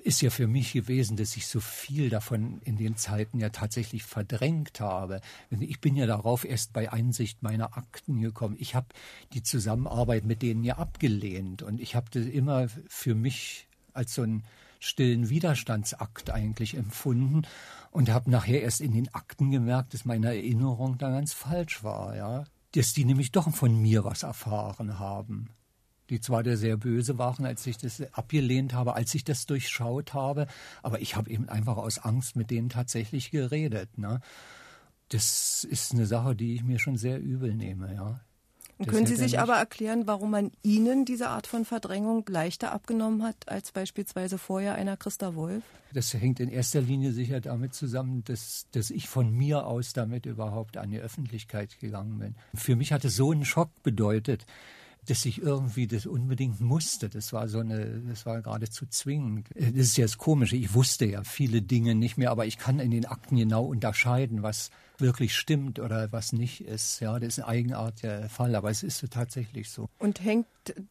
ist 0.00 0.22
ja 0.22 0.30
für 0.30 0.46
mich 0.46 0.72
gewesen, 0.72 1.16
dass 1.16 1.36
ich 1.36 1.46
so 1.46 1.60
viel 1.60 2.08
davon 2.08 2.60
in 2.64 2.76
den 2.76 2.96
Zeiten 2.96 3.38
ja 3.38 3.50
tatsächlich 3.50 4.02
verdrängt 4.02 4.80
habe. 4.80 5.20
Ich 5.50 5.80
bin 5.80 5.94
ja 5.94 6.06
darauf 6.06 6.44
erst 6.44 6.72
bei 6.72 6.90
Einsicht 6.90 7.42
meiner 7.42 7.76
Akten 7.76 8.20
gekommen. 8.20 8.56
Ich 8.58 8.74
habe 8.74 8.86
die 9.34 9.42
Zusammenarbeit 9.42 10.24
mit 10.24 10.42
denen 10.42 10.64
ja 10.64 10.78
abgelehnt 10.78 11.62
und 11.62 11.80
ich 11.80 11.94
habe 11.94 12.06
das 12.10 12.24
immer 12.26 12.68
für 12.88 13.14
mich 13.14 13.68
als 13.92 14.14
so 14.14 14.22
einen 14.22 14.44
stillen 14.84 15.28
Widerstandsakt 15.28 16.30
eigentlich 16.30 16.74
empfunden 16.76 17.42
und 17.90 18.10
habe 18.10 18.30
nachher 18.30 18.62
erst 18.62 18.80
in 18.80 18.92
den 18.92 19.12
Akten 19.14 19.50
gemerkt, 19.50 19.94
dass 19.94 20.04
meine 20.04 20.26
Erinnerung 20.26 20.98
da 20.98 21.10
ganz 21.10 21.32
falsch 21.32 21.82
war, 21.82 22.16
ja. 22.16 22.44
Dass 22.74 22.92
die 22.92 23.04
nämlich 23.04 23.32
doch 23.32 23.50
von 23.54 23.80
mir 23.80 24.04
was 24.04 24.24
erfahren 24.24 24.98
haben. 24.98 25.50
Die 26.10 26.20
zwar 26.20 26.42
der 26.42 26.56
sehr 26.56 26.76
böse 26.76 27.18
waren, 27.18 27.46
als 27.46 27.66
ich 27.66 27.78
das 27.78 28.02
abgelehnt 28.12 28.74
habe, 28.74 28.94
als 28.94 29.14
ich 29.14 29.24
das 29.24 29.46
durchschaut 29.46 30.12
habe, 30.12 30.46
aber 30.82 31.00
ich 31.00 31.16
habe 31.16 31.30
eben 31.30 31.48
einfach 31.48 31.76
aus 31.76 31.98
Angst 31.98 32.36
mit 32.36 32.50
denen 32.50 32.68
tatsächlich 32.68 33.30
geredet. 33.30 33.96
Ne? 33.96 34.20
Das 35.08 35.64
ist 35.64 35.92
eine 35.92 36.06
Sache, 36.06 36.36
die 36.36 36.56
ich 36.56 36.64
mir 36.64 36.78
schon 36.78 36.96
sehr 36.96 37.20
übel 37.20 37.54
nehme, 37.54 37.94
ja. 37.94 38.20
Und 38.78 38.86
können 38.86 39.06
Sie 39.06 39.14
sich 39.14 39.38
aber 39.38 39.54
erklären, 39.54 40.06
warum 40.06 40.32
man 40.32 40.50
Ihnen 40.62 41.04
diese 41.04 41.28
Art 41.28 41.46
von 41.46 41.64
Verdrängung 41.64 42.24
leichter 42.28 42.72
abgenommen 42.72 43.22
hat 43.22 43.36
als 43.46 43.70
beispielsweise 43.70 44.36
vorher 44.36 44.74
einer 44.74 44.96
Christa 44.96 45.36
Wolf? 45.36 45.62
Das 45.92 46.12
hängt 46.12 46.40
in 46.40 46.48
erster 46.48 46.80
Linie 46.80 47.12
sicher 47.12 47.40
damit 47.40 47.72
zusammen, 47.72 48.24
dass, 48.24 48.66
dass 48.72 48.90
ich 48.90 49.08
von 49.08 49.30
mir 49.30 49.66
aus 49.66 49.92
damit 49.92 50.26
überhaupt 50.26 50.76
an 50.76 50.90
die 50.90 50.98
Öffentlichkeit 50.98 51.78
gegangen 51.78 52.18
bin. 52.18 52.34
Für 52.54 52.74
mich 52.74 52.92
hat 52.92 53.04
es 53.04 53.14
so 53.14 53.30
einen 53.30 53.44
Schock 53.44 53.70
bedeutet, 53.84 54.44
dass 55.04 55.24
ich 55.24 55.42
irgendwie 55.42 55.86
das 55.86 56.06
unbedingt 56.06 56.60
musste. 56.60 57.08
Das 57.08 57.32
war 57.32 57.48
so 57.48 57.58
eine, 57.60 58.00
das 58.08 58.26
war 58.26 58.42
geradezu 58.42 58.86
zwingend. 58.86 59.48
Das 59.54 59.72
ist 59.72 59.96
ja 59.96 60.04
das 60.04 60.18
Komische. 60.18 60.56
Ich 60.56 60.74
wusste 60.74 61.06
ja 61.06 61.22
viele 61.24 61.62
Dinge 61.62 61.94
nicht 61.94 62.18
mehr, 62.18 62.30
aber 62.30 62.46
ich 62.46 62.58
kann 62.58 62.80
in 62.80 62.90
den 62.90 63.06
Akten 63.06 63.36
genau 63.36 63.64
unterscheiden, 63.64 64.42
was 64.42 64.70
wirklich 64.98 65.34
stimmt 65.36 65.80
oder 65.80 66.12
was 66.12 66.32
nicht 66.32 66.60
ist. 66.62 67.00
Ja, 67.00 67.18
das 67.18 67.28
ist 67.28 67.38
eine 67.40 67.48
Eigenart 67.48 68.02
der 68.02 68.28
Fall, 68.28 68.54
aber 68.54 68.70
es 68.70 68.82
ist 68.82 69.04
tatsächlich 69.10 69.70
so. 69.70 69.88
Und 69.98 70.22
hängt, 70.22 70.46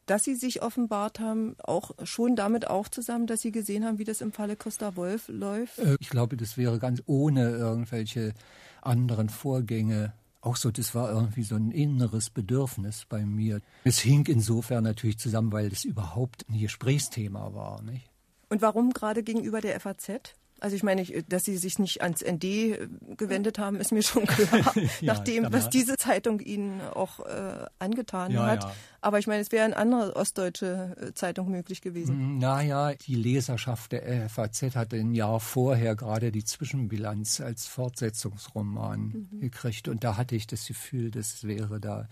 dass 0.06 0.24
Sie 0.24 0.36
sich 0.36 0.62
offenbart 0.62 1.20
haben, 1.20 1.56
auch 1.64 1.92
schon 2.04 2.36
damit 2.36 2.68
auch 2.68 2.90
zusammen, 2.90 3.28
dass 3.28 3.42
Sie 3.42 3.52
gesehen 3.52 3.86
haben, 3.86 4.00
wie 4.00 4.04
das 4.04 4.22
im 4.22 4.32
Falle 4.32 4.56
Costa 4.56 4.96
Wolf 4.96 5.30
läuft? 5.30 5.80
Äh, 5.80 5.96
ich 6.00 6.10
glaube, 6.10 6.38
das 6.38 6.58
wäre 6.58 6.80
ganz 6.80 7.02
ohne 7.06 7.50
irgendwelche 7.50 8.34
anderen 8.82 9.30
Vorgänge 9.30 10.14
auch 10.44 10.58
so, 10.58 10.72
das 10.72 10.94
war 10.94 11.10
irgendwie 11.10 11.44
so 11.44 11.56
ein 11.56 11.72
inneres 11.72 12.30
Bedürfnis 12.30 13.06
bei 13.08 13.26
mir. 13.26 13.62
Es 13.84 14.00
hing 14.00 14.26
insofern 14.28 14.84
natürlich 14.84 15.18
zusammen, 15.18 15.52
weil 15.52 15.70
das 15.70 15.86
überhaupt 15.86 16.46
ein 16.50 16.60
Gesprächsthema 16.60 17.54
war. 17.54 17.82
Nicht? 17.82 18.10
Und 18.50 18.62
warum 18.62 18.92
gerade 18.92 19.24
gegenüber 19.24 19.62
der 19.62 19.80
FAZ? 19.80 20.36
Also 20.64 20.78
ich 20.78 20.84
meine, 20.84 21.04
dass 21.28 21.44
Sie 21.44 21.58
sich 21.58 21.78
nicht 21.78 22.02
ans 22.02 22.24
ND 22.24 22.44
äh, 22.46 22.88
gewendet 23.18 23.60
haben, 23.60 23.82
ist 23.82 23.92
mir 23.92 24.02
schon 24.02 24.26
klar, 24.28 24.74
ja, 24.78 24.90
nachdem, 25.02 25.52
was 25.52 25.70
diese 25.70 25.98
Zeitung 25.98 26.40
Ihnen 26.40 26.80
auch 26.80 27.20
äh, 27.20 27.66
angetan 27.80 28.32
ja, 28.32 28.46
hat. 28.46 28.64
Ja. 28.64 28.74
Aber 29.02 29.20
ich 29.20 29.28
meine, 29.28 29.42
es 29.42 29.52
wäre 29.52 29.66
eine 29.66 29.76
andere 29.76 30.16
ostdeutsche 30.16 30.96
äh, 31.02 31.14
Zeitung 31.14 31.52
möglich 31.52 31.82
gewesen. 31.82 32.16
Hm, 32.16 32.38
naja, 32.38 32.94
die 32.94 33.16
Leserschaft 33.16 33.92
der 33.92 34.30
FAZ 34.30 34.78
hatte 34.78 34.96
ein 34.96 35.14
Jahr 35.14 35.42
vorher 35.42 35.98
gerade 35.98 36.32
die 36.32 36.46
Zwischenbilanz 36.46 37.42
als 37.42 37.68
Fortsetzungsroman 37.68 39.28
mhm. 39.32 39.40
gekriegt. 39.42 39.90
Und 39.90 40.06
da 40.06 40.16
hatte 40.16 40.38
ich 40.38 40.48
das 40.48 40.66
Gefühl, 40.66 41.12
das 41.12 41.44
wäre 41.44 41.82
da 41.82 42.08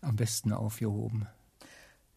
am 0.00 0.16
besten 0.16 0.52
aufgehoben. 0.52 1.28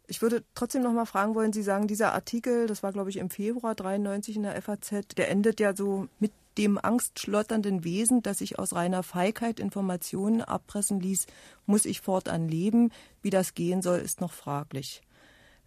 Ich 0.08 0.22
würde 0.22 0.44
trotzdem 0.54 0.84
noch 0.84 0.94
mal 0.94 1.06
fragen 1.06 1.36
wollen, 1.36 1.54
Sie 1.54 1.64
sagen, 1.64 1.88
dieser 1.88 2.14
Artikel, 2.14 2.68
das 2.68 2.84
war 2.84 2.92
glaube 2.92 3.10
ich 3.10 3.18
im 3.18 3.30
Februar 3.30 3.76
93 3.76 4.36
in 4.36 4.44
der 4.44 4.62
FAZ, 4.62 5.16
der 5.18 5.30
endet 5.30 5.60
ja 5.60 5.76
so 5.76 6.08
mit 6.20 6.32
dem 6.58 6.78
angstschlotternden 6.78 7.84
Wesen, 7.84 8.22
das 8.22 8.38
sich 8.38 8.58
aus 8.60 8.74
reiner 8.74 9.04
Feigheit 9.04 9.60
Informationen 9.60 10.42
abpressen 10.42 11.00
ließ, 11.00 11.26
muss 11.66 11.86
ich 11.86 12.02
fortan 12.02 12.48
leben. 12.48 12.92
Wie 13.22 13.30
das 13.30 13.54
gehen 13.54 13.82
soll, 13.82 14.00
ist 14.00 14.22
noch 14.22 14.32
fraglich. 14.32 15.02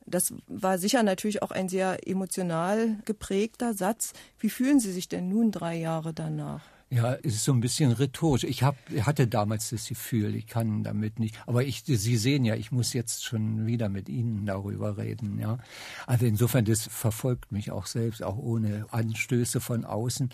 Das 0.07 0.33
war 0.47 0.79
sicher 0.79 1.03
natürlich 1.03 1.43
auch 1.43 1.51
ein 1.51 1.69
sehr 1.69 2.09
emotional 2.09 2.97
geprägter 3.05 3.75
Satz. 3.75 4.13
Wie 4.39 4.49
fühlen 4.49 4.81
Sie 4.81 4.93
sich 4.93 5.09
denn 5.09 5.29
nun 5.29 5.51
drei 5.51 5.77
Jahre 5.77 6.15
danach? 6.15 6.63
Ja, 6.91 7.15
es 7.23 7.35
ist 7.35 7.45
so 7.45 7.53
ein 7.53 7.61
bisschen 7.61 7.93
rhetorisch. 7.93 8.45
Ich 8.45 8.63
hab, 8.63 8.77
hatte 9.03 9.27
damals 9.27 9.69
das 9.71 9.87
Gefühl, 9.87 10.35
ich 10.35 10.47
kann 10.47 10.85
damit 10.85 11.19
nicht. 11.19 11.39
Aber 11.47 11.63
ich, 11.63 11.85
Sie 11.85 12.17
sehen 12.17 12.47
ja, 12.47 12.55
ich 12.55 12.73
muss 12.73 12.95
jetzt 12.95 13.25
schon 13.25 13.67
wieder 13.67 13.91
mit 13.91 14.09
Ihnen 14.09 14.47
darüber 14.47 14.97
reden. 14.97 15.39
Ja, 15.39 15.59
also 16.07 16.25
insofern 16.25 16.65
das 16.65 16.87
verfolgt 16.87 17.53
mich 17.53 17.71
auch 17.71 17.85
selbst, 17.85 18.23
auch 18.23 18.39
ohne 18.39 18.87
Anstöße 18.91 19.61
von 19.61 19.85
außen. 19.85 20.31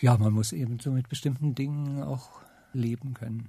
Ja, 0.00 0.16
man 0.16 0.32
muss 0.32 0.52
eben 0.52 0.80
so 0.80 0.90
mit 0.90 1.10
bestimmten 1.10 1.54
Dingen 1.54 2.02
auch 2.02 2.30
leben 2.72 3.12
können. 3.12 3.48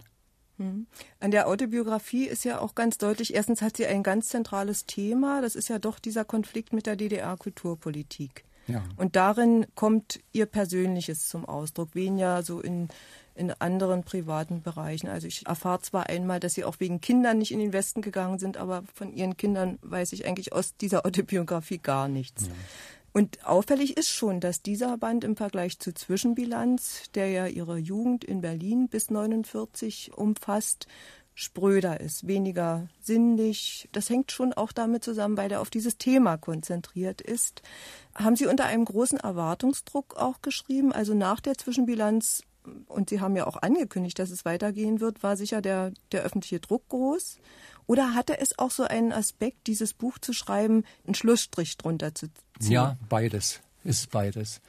Hm. 0.57 0.87
An 1.19 1.31
der 1.31 1.47
Autobiografie 1.47 2.25
ist 2.25 2.43
ja 2.45 2.59
auch 2.59 2.75
ganz 2.75 2.97
deutlich, 2.97 3.33
erstens 3.33 3.61
hat 3.61 3.77
sie 3.77 3.85
ein 3.85 4.03
ganz 4.03 4.29
zentrales 4.29 4.85
Thema, 4.85 5.41
das 5.41 5.55
ist 5.55 5.67
ja 5.67 5.79
doch 5.79 5.99
dieser 5.99 6.23
Konflikt 6.23 6.71
mit 6.71 6.85
der 6.85 6.95
DDR-Kulturpolitik. 6.95 8.45
Ja. 8.67 8.83
Und 8.97 9.15
darin 9.15 9.65
kommt 9.75 10.19
ihr 10.31 10.45
Persönliches 10.45 11.27
zum 11.27 11.45
Ausdruck, 11.45 11.93
weniger 11.93 12.43
so 12.43 12.59
in, 12.59 12.87
in 13.35 13.51
anderen 13.51 14.03
privaten 14.03 14.61
Bereichen. 14.61 15.07
Also 15.07 15.27
ich 15.27 15.45
erfahre 15.45 15.81
zwar 15.81 16.07
einmal, 16.07 16.39
dass 16.39 16.53
sie 16.53 16.63
auch 16.63 16.79
wegen 16.79 17.01
Kindern 17.01 17.37
nicht 17.37 17.51
in 17.51 17.59
den 17.59 17.73
Westen 17.73 18.01
gegangen 18.01 18.39
sind, 18.39 18.57
aber 18.57 18.83
von 18.93 19.13
ihren 19.13 19.37
Kindern 19.37 19.77
weiß 19.81 20.13
ich 20.13 20.25
eigentlich 20.25 20.53
aus 20.53 20.75
dieser 20.77 21.05
Autobiografie 21.05 21.77
gar 21.77 22.07
nichts. 22.07 22.47
Ja. 22.47 22.53
Und 23.13 23.45
auffällig 23.45 23.95
ist 23.95 24.09
schon, 24.09 24.41
dass 24.41 24.61
dieser 24.61 24.97
Band 24.97 25.23
im 25.23 25.37
Vergleich 25.37 25.79
zu 25.79 25.93
Zwischenbilanz, 25.93 27.03
der 27.13 27.29
ja 27.29 27.47
ihre 27.47 27.77
Jugend 27.77 28.25
in 28.25 28.41
Berlin 28.41 28.89
bis 28.89 29.09
49 29.09 30.11
umfasst, 30.17 30.87
spröder 31.35 31.99
ist, 31.99 32.27
weniger 32.27 32.87
sinnlich. 33.01 33.89
Das 33.91 34.09
hängt 34.09 34.31
schon 34.31 34.53
auch 34.53 34.71
damit 34.71 35.03
zusammen, 35.03 35.35
weil 35.35 35.51
er 35.51 35.61
auf 35.61 35.69
dieses 35.69 35.97
Thema 35.97 36.37
konzentriert 36.37 37.21
ist. 37.21 37.61
Haben 38.15 38.37
Sie 38.37 38.47
unter 38.47 38.65
einem 38.65 38.85
großen 38.85 39.19
Erwartungsdruck 39.19 40.15
auch 40.15 40.41
geschrieben? 40.41 40.93
Also 40.93 41.13
nach 41.13 41.41
der 41.41 41.57
Zwischenbilanz, 41.57 42.43
und 42.87 43.09
Sie 43.09 43.19
haben 43.19 43.35
ja 43.35 43.45
auch 43.45 43.61
angekündigt, 43.61 44.17
dass 44.17 44.31
es 44.31 44.45
weitergehen 44.45 45.01
wird, 45.01 45.23
war 45.23 45.35
sicher 45.35 45.61
der, 45.61 45.91
der 46.13 46.23
öffentliche 46.23 46.61
Druck 46.61 46.87
groß? 46.87 47.37
Oder 47.85 48.15
hatte 48.15 48.39
es 48.39 48.57
auch 48.57 48.71
so 48.71 48.83
einen 48.83 49.11
Aspekt, 49.11 49.67
dieses 49.67 49.93
Buch 49.93 50.17
zu 50.17 50.31
schreiben, 50.31 50.85
einen 51.05 51.15
Schlussstrich 51.15 51.77
drunter 51.77 52.15
zu 52.15 52.27
ziehen? 52.59 52.71
Ja, 52.71 52.97
beides. 53.09 53.59
Ist 53.83 54.09
beides. 54.09 54.61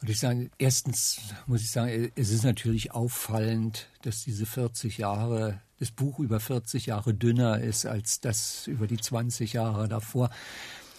Und 0.00 0.10
ich 0.10 0.18
sage, 0.18 0.50
erstens 0.58 1.20
muss 1.46 1.60
ich 1.60 1.70
sagen, 1.70 2.10
es 2.16 2.30
ist 2.30 2.42
natürlich 2.42 2.90
auffallend, 2.90 3.88
dass 4.02 4.24
diese 4.24 4.46
40 4.46 4.98
Jahre 4.98 5.60
das 5.82 5.90
Buch 5.90 6.20
über 6.20 6.38
40 6.38 6.86
Jahre 6.86 7.12
dünner 7.12 7.60
ist 7.60 7.86
als 7.86 8.20
das 8.20 8.68
über 8.68 8.86
die 8.86 8.98
20 8.98 9.54
Jahre 9.54 9.88
davor. 9.88 10.30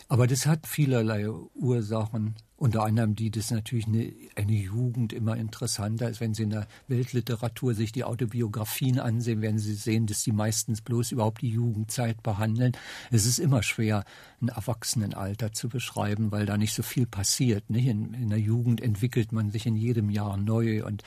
Aber 0.09 0.27
das 0.27 0.45
hat 0.45 0.67
vielerlei 0.67 1.29
Ursachen, 1.29 2.35
unter 2.57 2.83
anderem 2.83 3.15
die, 3.15 3.31
dass 3.31 3.49
natürlich 3.49 3.87
eine, 3.87 4.13
eine 4.35 4.51
Jugend 4.51 5.13
immer 5.13 5.37
interessanter 5.37 6.09
ist. 6.09 6.19
Wenn 6.19 6.33
Sie 6.33 6.43
in 6.43 6.49
der 6.49 6.67
Weltliteratur 6.89 7.73
sich 7.75 7.93
die 7.93 8.03
Autobiografien 8.03 8.99
ansehen, 8.99 9.41
werden 9.41 9.57
Sie 9.57 9.73
sehen, 9.73 10.05
dass 10.05 10.23
die 10.23 10.33
meistens 10.33 10.81
bloß 10.81 11.13
überhaupt 11.13 11.41
die 11.41 11.49
Jugendzeit 11.49 12.21
behandeln. 12.21 12.73
Es 13.09 13.25
ist 13.25 13.39
immer 13.39 13.63
schwer, 13.63 14.03
ein 14.41 14.49
Erwachsenenalter 14.49 15.53
zu 15.53 15.69
beschreiben, 15.69 16.33
weil 16.33 16.45
da 16.45 16.57
nicht 16.57 16.73
so 16.73 16.83
viel 16.83 17.07
passiert. 17.07 17.69
Nicht? 17.69 17.87
In, 17.87 18.13
in 18.13 18.29
der 18.29 18.39
Jugend 18.39 18.81
entwickelt 18.81 19.31
man 19.31 19.49
sich 19.49 19.65
in 19.65 19.77
jedem 19.77 20.09
Jahr 20.09 20.35
neu 20.35 20.83
und 20.83 21.03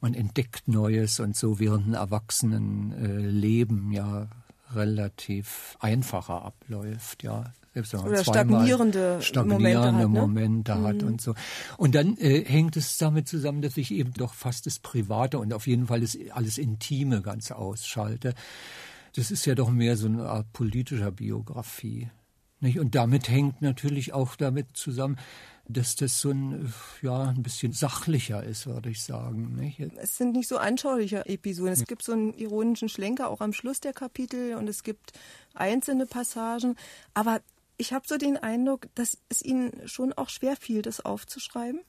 man 0.00 0.14
entdeckt 0.14 0.68
Neues 0.68 1.20
und 1.20 1.36
so 1.36 1.58
während 1.58 1.88
ein 1.88 1.94
Erwachsenenleben 1.94 3.92
äh, 3.92 3.96
ja 3.96 4.28
relativ 4.74 5.76
einfacher 5.80 6.42
abläuft, 6.42 7.22
ja. 7.22 7.52
Selbst 7.74 7.92
wenn 7.92 8.00
man 8.00 8.08
Oder 8.08 8.24
stagnierende, 8.24 9.18
stagnierende 9.20 10.08
Momente, 10.08 10.74
Momente 10.74 10.74
hat, 10.74 10.80
ne? 10.80 10.88
hat 10.88 11.02
mhm. 11.02 11.08
und 11.08 11.20
so. 11.20 11.34
Und 11.76 11.94
dann 11.94 12.16
äh, 12.16 12.42
hängt 12.42 12.74
es 12.76 12.96
damit 12.96 13.28
zusammen, 13.28 13.60
dass 13.60 13.76
ich 13.76 13.90
eben 13.90 14.14
doch 14.14 14.32
fast 14.32 14.64
das 14.64 14.78
Private 14.78 15.38
und 15.38 15.52
auf 15.52 15.66
jeden 15.66 15.88
Fall 15.88 16.00
das 16.00 16.16
alles 16.32 16.56
Intime 16.56 17.20
ganz 17.20 17.50
ausschalte. 17.50 18.32
Das 19.14 19.30
ist 19.30 19.44
ja 19.44 19.54
doch 19.54 19.70
mehr 19.70 19.98
so 19.98 20.06
eine 20.06 20.26
Art 20.26 20.50
politischer 20.54 21.10
Biografie. 21.10 22.08
Nicht? 22.66 22.80
Und 22.80 22.96
damit 22.96 23.28
hängt 23.28 23.62
natürlich 23.62 24.12
auch 24.12 24.34
damit 24.34 24.76
zusammen, 24.76 25.18
dass 25.68 25.94
das 25.94 26.20
so 26.20 26.30
ein, 26.30 26.72
ja, 27.00 27.28
ein 27.28 27.42
bisschen 27.42 27.72
sachlicher 27.72 28.42
ist, 28.42 28.66
würde 28.66 28.90
ich 28.90 29.02
sagen. 29.02 29.54
Nicht? 29.54 29.80
Es 29.96 30.16
sind 30.16 30.32
nicht 30.32 30.48
so 30.48 30.58
anschauliche 30.58 31.24
Episoden. 31.26 31.72
Es 31.72 31.84
gibt 31.84 32.02
so 32.02 32.12
einen 32.12 32.34
ironischen 32.34 32.88
Schlenker 32.88 33.30
auch 33.30 33.40
am 33.40 33.52
Schluss 33.52 33.80
der 33.80 33.92
Kapitel 33.92 34.54
und 34.56 34.68
es 34.68 34.82
gibt 34.82 35.12
einzelne 35.54 36.06
Passagen. 36.06 36.74
Aber 37.14 37.40
ich 37.78 37.92
habe 37.92 38.06
so 38.08 38.16
den 38.16 38.36
Eindruck, 38.36 38.88
dass 38.96 39.18
es 39.28 39.42
Ihnen 39.42 39.72
schon 39.86 40.12
auch 40.12 40.28
schwer 40.28 40.56
fiel, 40.56 40.82
das 40.82 41.00
aufzuschreiben. 41.00 41.80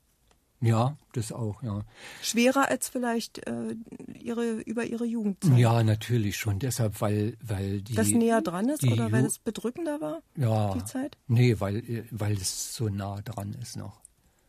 Ja, 0.60 0.98
das 1.14 1.32
auch, 1.32 1.62
ja. 1.62 1.84
Schwerer 2.22 2.70
als 2.70 2.90
vielleicht 2.90 3.46
äh, 3.48 3.76
ihre 4.20 4.60
über 4.62 4.86
ihre 4.86 5.06
Jugendzeit. 5.06 5.58
Ja, 5.58 5.84
natürlich 5.84 6.38
schon. 6.38 6.58
Deshalb, 6.58 7.00
weil 7.00 7.38
weil 7.42 7.82
die 7.82 7.94
das 7.94 8.10
näher 8.10 8.42
dran 8.42 8.68
ist 8.70 8.84
oder 8.84 9.12
weil 9.12 9.26
es 9.26 9.38
bedrückender 9.38 10.02
war. 10.02 10.22
Ja. 10.36 10.74
Die 10.74 10.84
Zeit. 10.86 11.16
Nee, 11.28 11.60
weil 11.60 12.06
weil 12.10 12.34
es 12.34 12.76
so 12.76 12.90
nah 12.90 13.22
dran 13.22 13.56
ist 13.62 13.78
noch. 13.78 14.02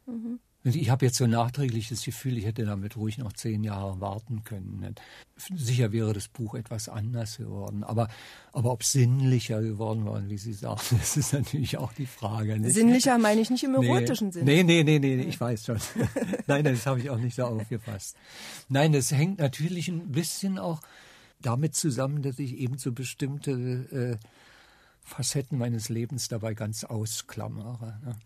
Mhm. 0.07 0.40
Ich 0.74 0.90
habe 0.90 1.07
jetzt 1.07 1.16
so 1.16 1.26
nachträglich 1.26 1.88
das 1.88 2.04
Gefühl, 2.04 2.38
ich 2.38 2.44
hätte 2.44 2.64
damit 2.64 2.96
ruhig 2.96 3.18
noch 3.18 3.33
zehn 3.33 3.64
Jahre 3.64 4.00
warten 4.00 4.44
können. 4.44 4.94
Sicher 5.37 5.92
wäre 5.92 6.12
das 6.12 6.28
Buch 6.28 6.54
etwas 6.54 6.88
anders 6.88 7.38
geworden. 7.38 7.85
Aber, 7.85 8.09
aber 8.52 8.72
ob 8.72 8.83
sinnlicher 8.83 9.62
geworden 9.62 10.04
war, 10.04 10.28
wie 10.28 10.38
Sie 10.38 10.52
sagen, 10.52 10.81
das 10.98 11.16
ist 11.16 11.33
natürlich 11.33 11.78
auch 11.78 11.92
die 11.92 12.07
Frage. 12.07 12.59
Nicht? 12.59 12.74
Sinnlicher 12.74 13.18
meine 13.18 13.40
ich 13.40 13.50
nicht 13.50 13.64
im 13.64 13.74
erotischen 13.74 14.28
nee. 14.28 14.33
Sinne. 14.33 14.44
Nee, 14.44 14.62
nee, 14.62 14.83
nee, 14.83 14.98
nee, 14.98 15.22
ich 15.22 15.40
weiß 15.40 15.66
schon. 15.66 15.78
Nein, 16.46 16.64
das 16.64 16.87
habe 16.87 17.00
ich 17.00 17.11
auch 17.11 17.18
nicht 17.18 17.37
so 17.37 17.44
aufgefasst. 17.44 18.16
Nein, 18.68 18.92
das 18.92 19.12
hängt 19.12 19.38
natürlich 19.38 19.88
ein 19.88 20.11
bisschen 20.11 20.59
auch 20.59 20.81
damit 21.40 21.74
zusammen, 21.74 22.22
dass 22.22 22.38
ich 22.38 22.59
eben 22.59 22.78
so 22.78 22.92
bestimmte 22.92 24.18
äh, 24.20 24.26
Facetten 25.02 25.59
meines 25.59 25.88
Lebens 25.88 26.28
dabei 26.28 26.54
ganz 26.54 26.85
ausklammere. 26.85 28.00
Ne? 28.04 28.16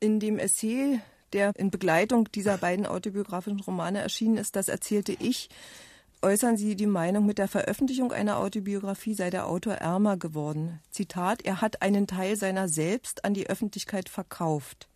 In 0.00 0.20
dem 0.20 0.38
Essay 0.38 1.00
der 1.32 1.54
in 1.56 1.70
Begleitung 1.70 2.30
dieser 2.32 2.58
beiden 2.58 2.86
autobiografischen 2.86 3.60
Romane 3.60 4.00
erschienen 4.00 4.36
ist, 4.36 4.56
das 4.56 4.68
erzählte 4.68 5.12
ich, 5.12 5.48
äußern 6.22 6.56
Sie 6.56 6.76
die 6.76 6.86
Meinung, 6.86 7.26
mit 7.26 7.38
der 7.38 7.48
Veröffentlichung 7.48 8.12
einer 8.12 8.38
Autobiografie 8.38 9.14
sei 9.14 9.30
der 9.30 9.46
Autor 9.46 9.74
ärmer 9.74 10.16
geworden. 10.16 10.80
Zitat, 10.90 11.42
er 11.42 11.60
hat 11.60 11.82
einen 11.82 12.06
Teil 12.06 12.36
seiner 12.36 12.68
selbst 12.68 13.24
an 13.24 13.34
die 13.34 13.48
Öffentlichkeit 13.48 14.08
verkauft. 14.08 14.88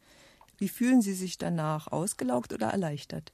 Wie 0.59 0.69
fühlen 0.69 1.03
Sie 1.03 1.15
sich 1.15 1.39
danach? 1.39 1.89
Ausgelaugt 1.89 2.53
oder 2.53 2.69
erleichtert? 2.69 3.33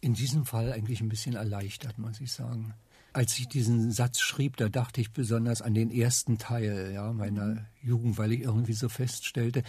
In 0.00 0.14
diesem 0.14 0.44
Fall 0.44 0.72
eigentlich 0.72 1.00
ein 1.00 1.08
bisschen 1.08 1.34
erleichtert, 1.36 1.98
muss 1.98 2.20
ich 2.20 2.32
sagen. 2.32 2.74
als 3.12 3.38
ich 3.38 3.48
diesen 3.48 3.90
Satz 3.90 4.20
schrieb, 4.20 4.56
da 4.56 4.68
dachte 4.68 5.00
ich 5.00 5.12
besonders 5.12 5.62
an 5.62 5.74
den 5.74 5.90
ersten 5.90 6.38
Teil 6.38 6.92
ja, 6.94 7.12
meiner 7.12 7.66
Jugend, 7.82 8.18
weil 8.18 8.32
ich 8.32 8.42
irgendwie 8.42 8.74
so 8.74 8.88
feststellte, 8.88 9.62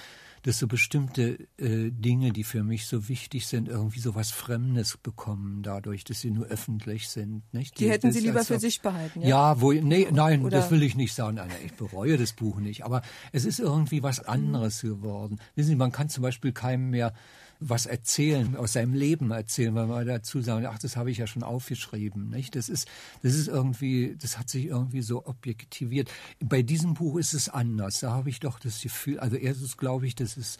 dass 0.43 0.59
so 0.59 0.67
bestimmte 0.67 1.47
äh, 1.57 1.91
Dinge, 1.91 2.31
die 2.31 2.43
für 2.43 2.63
mich 2.63 2.87
so 2.87 3.09
wichtig 3.09 3.47
sind, 3.47 3.67
irgendwie 3.67 3.99
so 3.99 4.15
was 4.15 4.31
Fremdes 4.31 4.97
bekommen, 4.97 5.63
dadurch, 5.63 6.03
dass 6.03 6.21
sie 6.21 6.31
nur 6.31 6.45
öffentlich 6.47 7.09
sind. 7.09 7.43
Nicht? 7.53 7.79
Die, 7.79 7.85
die 7.85 7.91
hätten 7.91 8.11
Sie 8.11 8.19
lieber 8.19 8.43
für 8.43 8.59
sich 8.59 8.81
behalten. 8.81 9.21
Ja, 9.21 9.27
ja 9.27 9.61
wo, 9.61 9.71
nee, 9.71 10.07
nein, 10.11 10.43
Oder? 10.43 10.57
das 10.57 10.71
will 10.71 10.83
ich 10.83 10.95
nicht 10.95 11.13
sagen. 11.13 11.35
Nein, 11.35 11.49
ich 11.65 11.73
bereue 11.73 12.17
das 12.17 12.33
Buch 12.33 12.59
nicht. 12.59 12.85
Aber 12.85 13.01
es 13.31 13.45
ist 13.45 13.59
irgendwie 13.59 14.03
was 14.03 14.19
anderes 14.19 14.81
geworden. 14.81 15.39
Wissen 15.55 15.69
Sie, 15.69 15.75
man 15.75 15.91
kann 15.91 16.09
zum 16.09 16.23
Beispiel 16.23 16.51
keinem 16.51 16.89
mehr 16.89 17.13
was 17.59 17.85
erzählen, 17.85 18.55
aus 18.55 18.73
seinem 18.73 18.93
Leben 18.93 19.31
erzählen, 19.31 19.75
weil 19.75 19.87
man 19.87 20.07
dazu 20.07 20.41
sagen, 20.41 20.65
ach, 20.65 20.79
das 20.79 20.95
habe 20.95 21.11
ich 21.11 21.17
ja 21.17 21.27
schon 21.27 21.43
aufgeschrieben, 21.43 22.29
nicht? 22.29 22.55
Das 22.55 22.69
ist, 22.69 22.87
das 23.21 23.35
ist 23.35 23.49
irgendwie, 23.49 24.15
das 24.19 24.37
hat 24.39 24.49
sich 24.49 24.65
irgendwie 24.65 25.01
so 25.01 25.25
objektiviert. 25.25 26.09
Bei 26.39 26.61
diesem 26.61 26.93
Buch 26.93 27.17
ist 27.17 27.33
es 27.33 27.49
anders. 27.49 27.99
Da 27.99 28.11
habe 28.11 28.29
ich 28.29 28.39
doch 28.39 28.59
das 28.59 28.81
Gefühl, 28.81 29.19
also 29.19 29.35
erstens 29.35 29.75
glaube 29.75 30.07
ich, 30.07 30.15
dass 30.15 30.37
es 30.37 30.57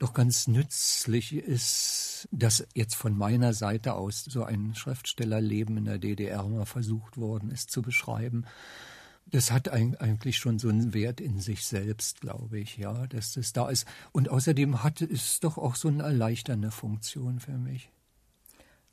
doch 0.00 0.12
ganz 0.12 0.48
nützlich 0.48 1.34
ist, 1.34 2.26
dass 2.32 2.66
jetzt 2.74 2.96
von 2.96 3.16
meiner 3.16 3.52
Seite 3.52 3.94
aus 3.94 4.24
so 4.24 4.42
ein 4.42 4.74
Schriftstellerleben 4.74 5.76
in 5.76 5.84
der 5.84 5.98
DDR 5.98 6.42
mal 6.48 6.66
versucht 6.66 7.18
worden 7.18 7.50
ist 7.50 7.70
zu 7.70 7.82
beschreiben 7.82 8.46
das 9.30 9.50
hat 9.50 9.68
eigentlich 9.68 10.36
schon 10.36 10.58
so 10.58 10.68
einen 10.68 10.92
Wert 10.94 11.20
in 11.20 11.40
sich 11.40 11.64
selbst, 11.64 12.20
glaube 12.20 12.58
ich, 12.58 12.76
ja, 12.76 13.06
dass 13.06 13.32
das 13.32 13.52
da 13.52 13.68
ist. 13.68 13.86
Und 14.12 14.28
außerdem 14.28 14.82
hat 14.82 15.00
es 15.00 15.40
doch 15.40 15.58
auch 15.58 15.76
so 15.76 15.88
eine 15.88 16.02
erleichternde 16.02 16.70
Funktion 16.70 17.40
für 17.40 17.58
mich. 17.58 17.90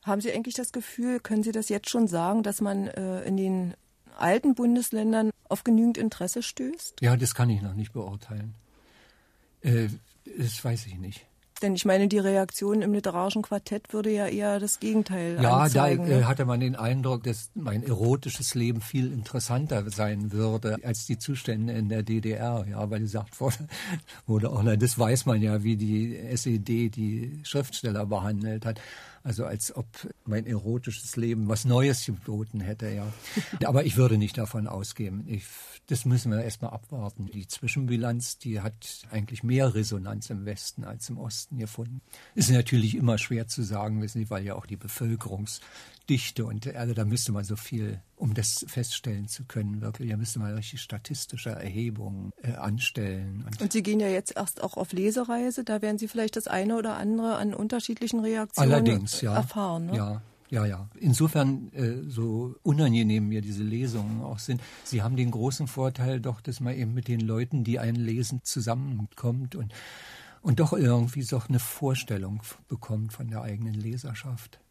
Haben 0.04 0.22
Sie 0.22 0.32
eigentlich 0.32 0.56
das 0.56 0.72
Gefühl, 0.72 1.20
können 1.20 1.44
Sie 1.44 1.52
das 1.52 1.70
jetzt 1.70 1.90
schon 1.90 2.08
sagen, 2.08 2.44
dass 2.44 2.62
man 2.62 2.88
äh, 2.88 3.24
in 3.24 3.38
den 3.38 3.74
alten 4.18 4.56
Bundesländern 4.56 5.32
auf 5.50 5.64
genügend 5.64 5.98
Interesse 5.98 6.44
stößt? 6.44 7.02
Ja, 7.02 7.18
das 7.18 7.36
kann 7.36 7.50
ich 7.50 7.62
noch 7.62 7.74
nicht 7.74 7.94
beurteilen. 7.94 8.56
Äh, 9.62 9.90
das 10.38 10.64
weiß 10.64 10.86
ich 10.88 10.98
nicht. 10.98 11.26
Denn 11.62 11.76
ich 11.76 11.86
meine, 11.86 12.08
die 12.08 12.20
Reaktion 12.20 12.82
im 12.82 12.94
literarischen 12.94 13.42
Quartett 13.42 13.94
würde 13.94 14.12
ja 14.12 14.28
eher 14.28 14.60
das 14.60 14.80
Gegenteil 14.80 15.40
ja, 15.42 15.58
anzeigen. 15.58 16.04
Ja, 16.08 16.10
da 16.10 16.20
äh, 16.20 16.24
hatte 16.26 16.46
man 16.46 16.60
den 16.60 16.76
Eindruck, 16.76 17.24
dass 17.24 17.50
mein 17.56 17.84
erotisches 17.84 18.54
Leben 18.54 18.82
viel 18.82 19.12
interessanter 19.12 19.90
sein 19.90 20.32
würde 20.32 20.78
als 20.84 21.06
die 21.06 21.18
Zustände 21.18 21.74
in 21.74 21.90
der 21.90 22.04
DDR. 22.04 22.66
Ja, 22.70 22.90
weil 22.90 23.00
gesagt 23.00 23.40
wurde, 23.40 23.68
wurde 24.28 24.52
auch, 24.52 24.64
das 24.78 25.00
weiß 25.00 25.26
man 25.26 25.42
ja, 25.42 25.64
wie 25.64 25.78
die 25.78 26.16
SED 26.18 26.90
die 26.90 27.40
Schriftsteller 27.44 28.06
behandelt 28.06 28.66
hat. 28.66 28.80
Also 29.28 29.46
als 29.46 29.76
ob 29.76 29.88
mein 30.24 30.46
erotisches 30.46 31.18
Leben 31.18 31.50
was 31.50 31.66
Neues 31.66 32.06
geboten 32.06 32.62
hätte, 32.62 32.88
ja. 32.88 33.12
Aber 33.66 33.84
ich 33.84 33.98
würde 33.98 34.18
nicht 34.18 34.38
davon 34.38 34.68
ausgehen. 34.68 35.26
Ich, 35.28 35.44
das 35.88 36.06
müssen 36.06 36.32
wir 36.32 36.42
erstmal 36.42 36.72
abwarten. 36.72 37.26
Die 37.34 37.46
Zwischenbilanz, 37.46 38.38
die 38.38 38.62
hat 38.62 39.02
eigentlich 39.12 39.44
mehr 39.44 39.76
Resonanz 39.76 40.30
im 40.30 40.46
Westen 40.46 40.86
als 40.86 41.10
im 41.10 41.18
Osten 41.18 41.58
gefunden. 41.58 42.00
Ist 42.36 42.50
natürlich 42.52 42.96
immer 42.96 43.18
schwer 43.18 43.48
zu 43.48 43.64
sagen, 43.64 44.02
wissen 44.02 44.20
Sie, 44.20 44.30
weil 44.30 44.46
ja 44.46 44.56
auch 44.56 44.66
die 44.66 44.78
Bevölkerungs 44.78 45.60
Dichte 46.10 46.46
und 46.46 46.74
also 46.76 46.94
da 46.94 47.06
müsste 47.06 47.32
man 47.32 47.44
so 47.44 47.56
viel, 47.56 48.02
um 48.16 48.34
das 48.34 48.66
feststellen 48.68 49.28
zu 49.28 49.44
können, 49.46 49.82
wirklich, 49.82 50.10
da 50.10 50.18
müsste 50.18 50.40
man 50.40 50.54
richtig 50.54 50.82
statistische 50.82 51.50
Erhebungen 51.50 52.32
äh, 52.42 52.54
anstellen. 52.54 53.44
Und, 53.46 53.62
und, 53.62 53.74
Sie 53.74 53.84
gehen 53.84 54.00
ja 54.00 54.08
jetzt 54.08 54.36
erst 54.36 54.64
auch 54.64 54.78
auf 54.78 54.94
Lesereise, 54.94 55.64
da 55.64 55.82
werden 55.82 55.98
Sie 55.98 56.08
vielleicht 56.08 56.36
das 56.36 56.48
eine 56.48 56.78
oder 56.78 56.98
andere 56.98 57.36
an 57.36 57.54
unterschiedlichen 57.54 58.22
Reaktionen 58.22 58.72
Allerdings, 58.72 59.22
ja, 59.22 59.36
erfahren. 59.36 59.88
Ne? 59.88 59.98
Ja. 59.98 60.22
Ja, 60.50 60.66
ja. 60.66 60.88
Insofern, 60.98 61.74
äh, 61.74 62.10
so 62.10 62.56
unangenehm 62.64 63.28
mir 63.28 63.42
diese 63.42 63.64
Lesungen 63.64 64.22
auch 64.22 64.40
sind, 64.40 64.62
sie 64.86 65.02
haben 65.02 65.18
den 65.18 65.32
großen 65.32 65.68
Vorteil 65.68 66.22
doch, 66.22 66.40
dass 66.40 66.62
man 66.62 66.74
eben 66.74 66.94
mit 66.94 67.10
den 67.10 67.20
Leuten, 67.20 67.66
die 67.66 67.80
einen 67.80 67.98
lesen, 67.98 68.40
zusammenkommt 68.44 69.56
und, 69.56 69.74
und 70.42 70.62
doch 70.62 70.72
irgendwie 70.72 71.24
so 71.24 71.42
eine 71.50 71.60
Vorstellung 71.60 72.44
bekommt 72.70 73.12
von 73.12 73.28
der 73.28 73.42
eigenen 73.42 73.74
Leserschaft. 73.74 74.62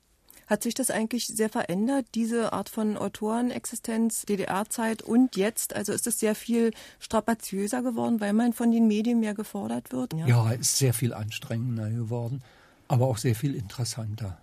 Hat 0.47 0.63
sich 0.63 0.75
das 0.75 0.91
eigentlich 0.91 1.27
sehr 1.27 1.49
verändert, 1.49 2.07
diese 2.15 2.53
Art 2.53 2.69
von 2.69 2.97
Autorenexistenz, 2.97 4.23
DDR-Zeit 4.27 5.03
und 5.03 5.37
jetzt? 5.37 5.75
Also 5.75 5.93
ist 5.93 6.07
es 6.07 6.21
sehr 6.21 6.35
viel 6.37 6.73
strapaziöser 7.01 7.83
geworden, 7.83 8.21
weil 8.21 8.33
man 8.33 8.53
von 8.53 8.71
den 8.71 8.87
Medien 8.87 9.19
mehr 9.19 9.35
gefordert 9.35 9.93
wird? 9.93 10.13
Ja, 10.15 10.27
ja 10.27 10.51
ist 10.53 10.79
sehr 10.79 10.95
viel 10.95 11.13
anstrengender 11.13 11.91
geworden, 11.91 12.43
aber 12.87 13.07
auch 13.07 13.19
sehr 13.19 13.35
viel 13.35 13.55
interessanter. 13.55 14.39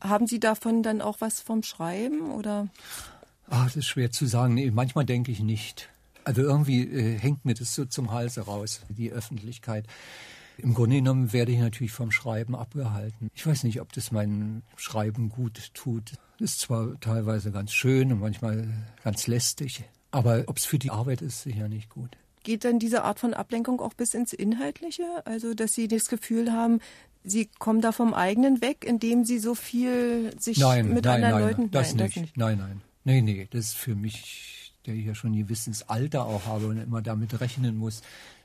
Haben 0.00 0.26
Sie 0.26 0.40
davon 0.40 0.82
dann 0.82 1.00
auch 1.00 1.20
was 1.20 1.40
vom 1.40 1.62
Schreiben 1.62 2.32
oder? 2.32 2.68
Ach, 3.50 3.66
das 3.66 3.76
ist 3.76 3.86
schwer 3.86 4.10
zu 4.10 4.26
sagen. 4.26 4.54
Nee, 4.54 4.70
manchmal 4.70 5.04
denke 5.04 5.30
ich 5.30 5.40
nicht. 5.40 5.90
Also 6.24 6.42
irgendwie 6.42 6.84
äh, 6.84 7.18
hängt 7.18 7.44
mir 7.44 7.54
das 7.54 7.74
so 7.74 7.84
zum 7.84 8.10
Halse 8.10 8.42
raus, 8.42 8.80
die 8.88 9.12
Öffentlichkeit. 9.12 9.86
Im 10.58 10.74
Grunde 10.74 10.96
genommen 10.96 11.32
werde 11.32 11.52
ich 11.52 11.58
natürlich 11.58 11.92
vom 11.92 12.10
Schreiben 12.10 12.54
abgehalten. 12.54 13.30
Ich 13.34 13.46
weiß 13.46 13.64
nicht, 13.64 13.80
ob 13.80 13.92
das 13.92 14.12
mein 14.12 14.62
Schreiben 14.76 15.28
gut 15.28 15.74
tut. 15.74 16.12
Ist 16.38 16.60
zwar 16.60 16.98
teilweise 17.00 17.52
ganz 17.52 17.72
schön 17.72 18.12
und 18.12 18.20
manchmal 18.20 18.68
ganz 19.04 19.26
lästig, 19.26 19.84
aber 20.10 20.44
ob 20.46 20.58
es 20.58 20.64
für 20.64 20.78
die 20.78 20.90
Arbeit 20.90 21.22
ist, 21.22 21.42
sicher 21.42 21.68
nicht 21.68 21.88
gut. 21.88 22.16
Geht 22.42 22.64
dann 22.64 22.78
diese 22.78 23.04
Art 23.04 23.20
von 23.20 23.34
Ablenkung 23.34 23.80
auch 23.80 23.94
bis 23.94 24.14
ins 24.14 24.32
Inhaltliche? 24.32 25.04
Also, 25.24 25.54
dass 25.54 25.74
Sie 25.74 25.86
das 25.86 26.08
Gefühl 26.08 26.52
haben, 26.52 26.80
Sie 27.22 27.48
kommen 27.58 27.80
da 27.80 27.92
vom 27.92 28.14
eigenen 28.14 28.60
weg, 28.60 28.84
indem 28.84 29.24
Sie 29.24 29.38
so 29.38 29.54
viel 29.54 30.34
sich 30.40 30.58
nein, 30.58 30.92
mit 30.92 31.04
nein, 31.04 31.22
anderen 31.22 31.34
nein, 31.34 31.48
Leuten... 31.48 31.70
Das, 31.70 31.94
nein, 31.94 32.04
nicht. 32.04 32.16
das 32.16 32.22
nicht. 32.22 32.36
Nein, 32.36 32.58
nein. 32.58 32.80
Nee, 33.04 33.22
nee, 33.22 33.48
das 33.50 33.66
ist 33.66 33.76
für 33.76 33.94
mich 33.94 34.62
der 34.86 34.94
ich 34.94 35.06
ja 35.06 35.14
schon 35.14 35.32
ein 35.32 35.38
gewisses 35.38 35.88
Alter 35.88 36.26
auch 36.26 36.46
habe 36.46 36.66
und 36.66 36.78
immer 36.78 37.02
damit 37.02 37.40
rechnen 37.40 37.76
muss, 37.76 38.02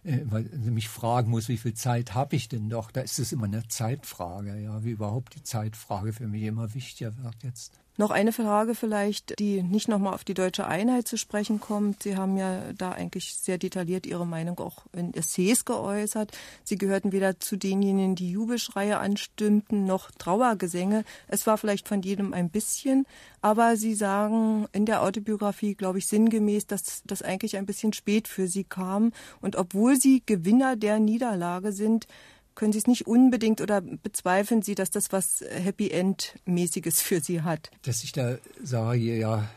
äh, 0.08 0.70
mich 0.70 0.90
fragen 0.90 1.30
muss, 1.30 1.50
wie 1.50 1.58
viel 1.58 1.74
Zeit 1.74 2.14
habe 2.14 2.36
ich 2.36 2.48
denn 2.48 2.70
doch? 2.70 2.92
Da 2.92 3.02
ist 3.02 3.20
es 3.20 3.32
immer 3.32 3.46
eine 3.46 3.68
Zeitfrage, 3.68 4.58
ja, 4.58 4.84
wie 4.84 4.92
überhaupt 4.92 5.36
die 5.36 5.44
Zeitfrage 5.44 6.14
für 6.14 6.28
mich 6.28 6.44
immer 6.44 6.74
wichtiger 6.74 7.18
wird 7.18 7.44
jetzt. 7.44 7.80
Noch 8.00 8.12
eine 8.12 8.32
Frage 8.32 8.76
vielleicht, 8.76 9.40
die 9.40 9.64
nicht 9.64 9.88
nochmal 9.88 10.14
auf 10.14 10.24
die 10.24 10.36
deutsche 10.36 10.68
Einheit 10.68 11.08
zu 11.08 11.18
sprechen 11.18 11.60
kommt. 11.60 12.04
Sie 12.04 12.16
haben 12.16 12.38
ja 12.38 12.72
da 12.78 12.92
eigentlich 12.92 13.34
sehr 13.34 13.58
detailliert 13.58 14.06
Ihre 14.06 14.28
Meinung 14.28 14.60
auch 14.60 14.86
in 14.94 15.16
Essays 15.16 15.66
geäußert. 15.66 16.32
Sie 16.64 16.78
gehörten 16.78 17.12
weder 17.12 17.40
zu 17.40 17.58
denjenigen, 17.58 18.14
die 18.14 18.30
Jubelschreie 18.30 19.00
anstimmten, 19.00 19.86
noch 19.86 20.12
Trauergesänge. 20.12 21.06
Es 21.28 21.48
war 21.48 21.58
vielleicht 21.58 21.88
von 21.88 22.04
jedem 22.04 22.34
ein 22.34 22.52
bisschen, 22.52 23.08
aber 23.42 23.78
Sie 23.78 23.96
sagen 23.96 24.68
in 24.74 24.86
der 24.86 25.02
Autobiografie, 25.02 25.74
glaube 25.74 25.98
ich, 25.98 26.06
sinngemäß, 26.06 26.68
dass 26.68 27.02
das 27.04 27.24
eigentlich 27.24 27.58
ein 27.58 27.66
bisschen 27.66 27.94
spät 27.94 28.28
für 28.28 28.48
Sie 28.48 28.64
kam. 28.64 29.12
Und 29.42 29.56
obwohl 29.56 29.96
Sie 29.98 30.24
Gewinner 30.26 30.76
der 30.76 31.00
Niederlage 31.00 31.72
sind, 31.72 32.08
können 32.56 32.74
Sie 32.74 32.80
es 32.80 32.88
nicht 32.88 33.08
unbedingt 33.08 33.62
oder 33.62 33.82
bezweifeln 33.82 34.62
Sie, 34.64 34.76
dass 34.76 34.90
das 34.90 35.12
was 35.12 35.44
Happy 35.48 35.92
End-mäßiges 35.92 37.02
für 37.02 37.20
Sie 37.20 37.42
hat? 37.42 37.70
Dass 37.84 38.04
ich 38.04 38.12
da 38.12 38.38
sage, 38.64 39.18
ja, 39.18 39.48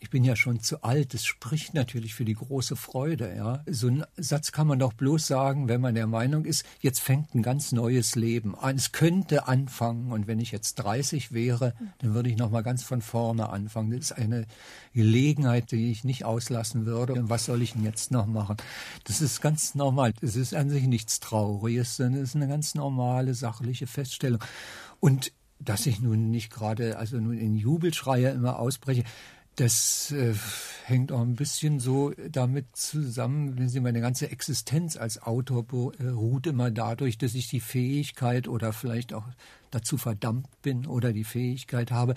ich 0.00 0.10
bin 0.10 0.24
ja 0.24 0.36
schon 0.36 0.60
zu 0.60 0.82
alt. 0.82 1.14
Das 1.14 1.24
spricht 1.24 1.74
natürlich 1.74 2.14
für 2.14 2.24
die 2.24 2.34
große 2.34 2.76
Freude. 2.76 3.34
Ja, 3.34 3.64
so 3.66 3.88
einen 3.88 4.04
Satz 4.16 4.52
kann 4.52 4.66
man 4.66 4.78
doch 4.78 4.92
bloß 4.92 5.26
sagen, 5.26 5.68
wenn 5.68 5.80
man 5.80 5.94
der 5.94 6.06
Meinung 6.06 6.44
ist, 6.44 6.64
jetzt 6.80 7.00
fängt 7.00 7.34
ein 7.34 7.42
ganz 7.42 7.72
neues 7.72 8.14
Leben 8.14 8.54
an. 8.56 8.76
Es 8.76 8.92
könnte 8.92 9.48
anfangen. 9.48 10.12
Und 10.12 10.26
wenn 10.26 10.38
ich 10.38 10.52
jetzt 10.52 10.76
30 10.76 11.32
wäre, 11.32 11.74
dann 11.98 12.14
würde 12.14 12.30
ich 12.30 12.36
noch 12.36 12.50
mal 12.50 12.62
ganz 12.62 12.82
von 12.82 13.02
vorne 13.02 13.48
anfangen. 13.48 13.90
Das 13.90 14.10
ist 14.10 14.12
eine 14.12 14.46
Gelegenheit, 14.92 15.72
die 15.72 15.90
ich 15.90 16.04
nicht 16.04 16.24
auslassen 16.24 16.86
würde. 16.86 17.14
Und 17.14 17.28
was 17.28 17.46
soll 17.46 17.62
ich 17.62 17.72
denn 17.72 17.84
jetzt 17.84 18.10
noch 18.10 18.26
machen? 18.26 18.56
Das 19.04 19.20
ist 19.20 19.40
ganz 19.40 19.74
normal. 19.74 20.12
Das 20.20 20.36
ist 20.36 20.54
an 20.54 20.70
sich 20.70 20.86
nichts 20.86 21.20
Trauriges, 21.20 21.96
sondern 21.96 22.22
es 22.22 22.30
ist 22.30 22.36
eine 22.36 22.48
ganz 22.48 22.74
normale 22.74 23.34
sachliche 23.34 23.86
Feststellung. 23.86 24.42
Und 25.00 25.32
dass 25.60 25.86
ich 25.86 26.00
nun 26.00 26.30
nicht 26.30 26.52
gerade, 26.52 26.98
also 26.98 27.18
nun 27.18 27.36
in 27.36 27.56
Jubelschreie 27.56 28.30
immer 28.30 28.58
ausbreche, 28.58 29.04
das 29.58 30.12
äh, 30.12 30.34
hängt 30.84 31.10
auch 31.10 31.20
ein 31.20 31.34
bisschen 31.34 31.80
so 31.80 32.12
damit 32.30 32.76
zusammen, 32.76 33.58
wenn 33.58 33.68
Sie 33.68 33.80
meine 33.80 34.00
ganze 34.00 34.30
Existenz 34.30 34.96
als 34.96 35.20
Autor 35.20 35.64
beruht 35.64 36.46
immer 36.46 36.70
dadurch, 36.70 37.18
dass 37.18 37.34
ich 37.34 37.48
die 37.48 37.60
Fähigkeit 37.60 38.46
oder 38.46 38.72
vielleicht 38.72 39.12
auch 39.12 39.26
dazu 39.72 39.98
verdammt 39.98 40.46
bin 40.62 40.86
oder 40.86 41.12
die 41.12 41.24
Fähigkeit 41.24 41.90
habe, 41.90 42.14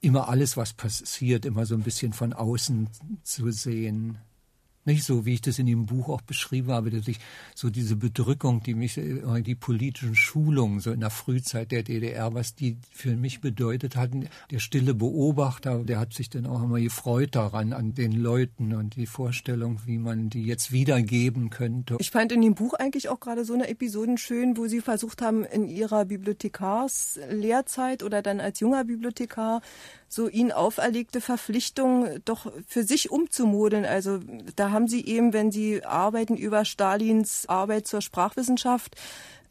immer 0.00 0.28
alles, 0.28 0.56
was 0.56 0.72
passiert, 0.72 1.44
immer 1.44 1.66
so 1.66 1.74
ein 1.74 1.82
bisschen 1.82 2.14
von 2.14 2.32
außen 2.32 2.88
zu 3.22 3.50
sehen. 3.50 4.18
Nicht 4.84 5.04
so, 5.04 5.24
wie 5.24 5.34
ich 5.34 5.40
das 5.40 5.60
in 5.60 5.66
dem 5.66 5.86
Buch 5.86 6.08
auch 6.08 6.22
beschrieben 6.22 6.72
habe, 6.72 6.90
dass 6.90 7.06
ich 7.06 7.20
so 7.54 7.70
diese 7.70 7.94
Bedrückung, 7.94 8.62
die 8.62 8.74
mich, 8.74 8.98
äh, 8.98 9.42
die 9.42 9.54
politischen 9.54 10.16
Schulungen 10.16 10.80
so 10.80 10.90
in 10.90 11.00
der 11.00 11.10
Frühzeit 11.10 11.70
der 11.70 11.84
DDR, 11.84 12.34
was 12.34 12.56
die 12.56 12.78
für 12.90 13.14
mich 13.14 13.40
bedeutet 13.40 13.94
hatten. 13.94 14.28
Der 14.50 14.58
stille 14.58 14.94
Beobachter, 14.94 15.84
der 15.84 16.00
hat 16.00 16.14
sich 16.14 16.30
dann 16.30 16.46
auch 16.46 16.62
immer 16.62 16.80
gefreut 16.80 17.36
daran, 17.36 17.72
an 17.72 17.94
den 17.94 18.12
Leuten 18.12 18.74
und 18.74 18.96
die 18.96 19.06
Vorstellung, 19.06 19.80
wie 19.86 19.98
man 19.98 20.30
die 20.30 20.42
jetzt 20.42 20.72
wiedergeben 20.72 21.50
könnte. 21.50 21.96
Ich 22.00 22.10
fand 22.10 22.32
in 22.32 22.42
dem 22.42 22.54
Buch 22.54 22.74
eigentlich 22.74 23.08
auch 23.08 23.20
gerade 23.20 23.44
so 23.44 23.54
eine 23.54 23.68
Episode 23.68 24.18
schön, 24.18 24.56
wo 24.56 24.66
Sie 24.66 24.80
versucht 24.80 25.22
haben, 25.22 25.44
in 25.44 25.68
Ihrer 25.68 26.06
Bibliothekarslehrzeit 26.06 28.02
oder 28.02 28.20
dann 28.20 28.40
als 28.40 28.58
junger 28.58 28.84
Bibliothekar 28.84 29.62
so 30.08 30.28
ihnen 30.28 30.52
auferlegte 30.52 31.20
Verpflichtung 31.20 32.06
doch 32.26 32.52
für 32.66 32.82
sich 32.82 33.10
umzumodeln. 33.10 33.86
Also 33.86 34.20
da 34.56 34.71
haben 34.72 34.88
sie 34.88 35.04
eben, 35.04 35.32
wenn 35.32 35.50
sie 35.50 35.84
Arbeiten 35.84 36.36
über 36.36 36.64
Stalins 36.64 37.48
Arbeit 37.48 37.86
zur 37.86 38.00
Sprachwissenschaft 38.00 38.96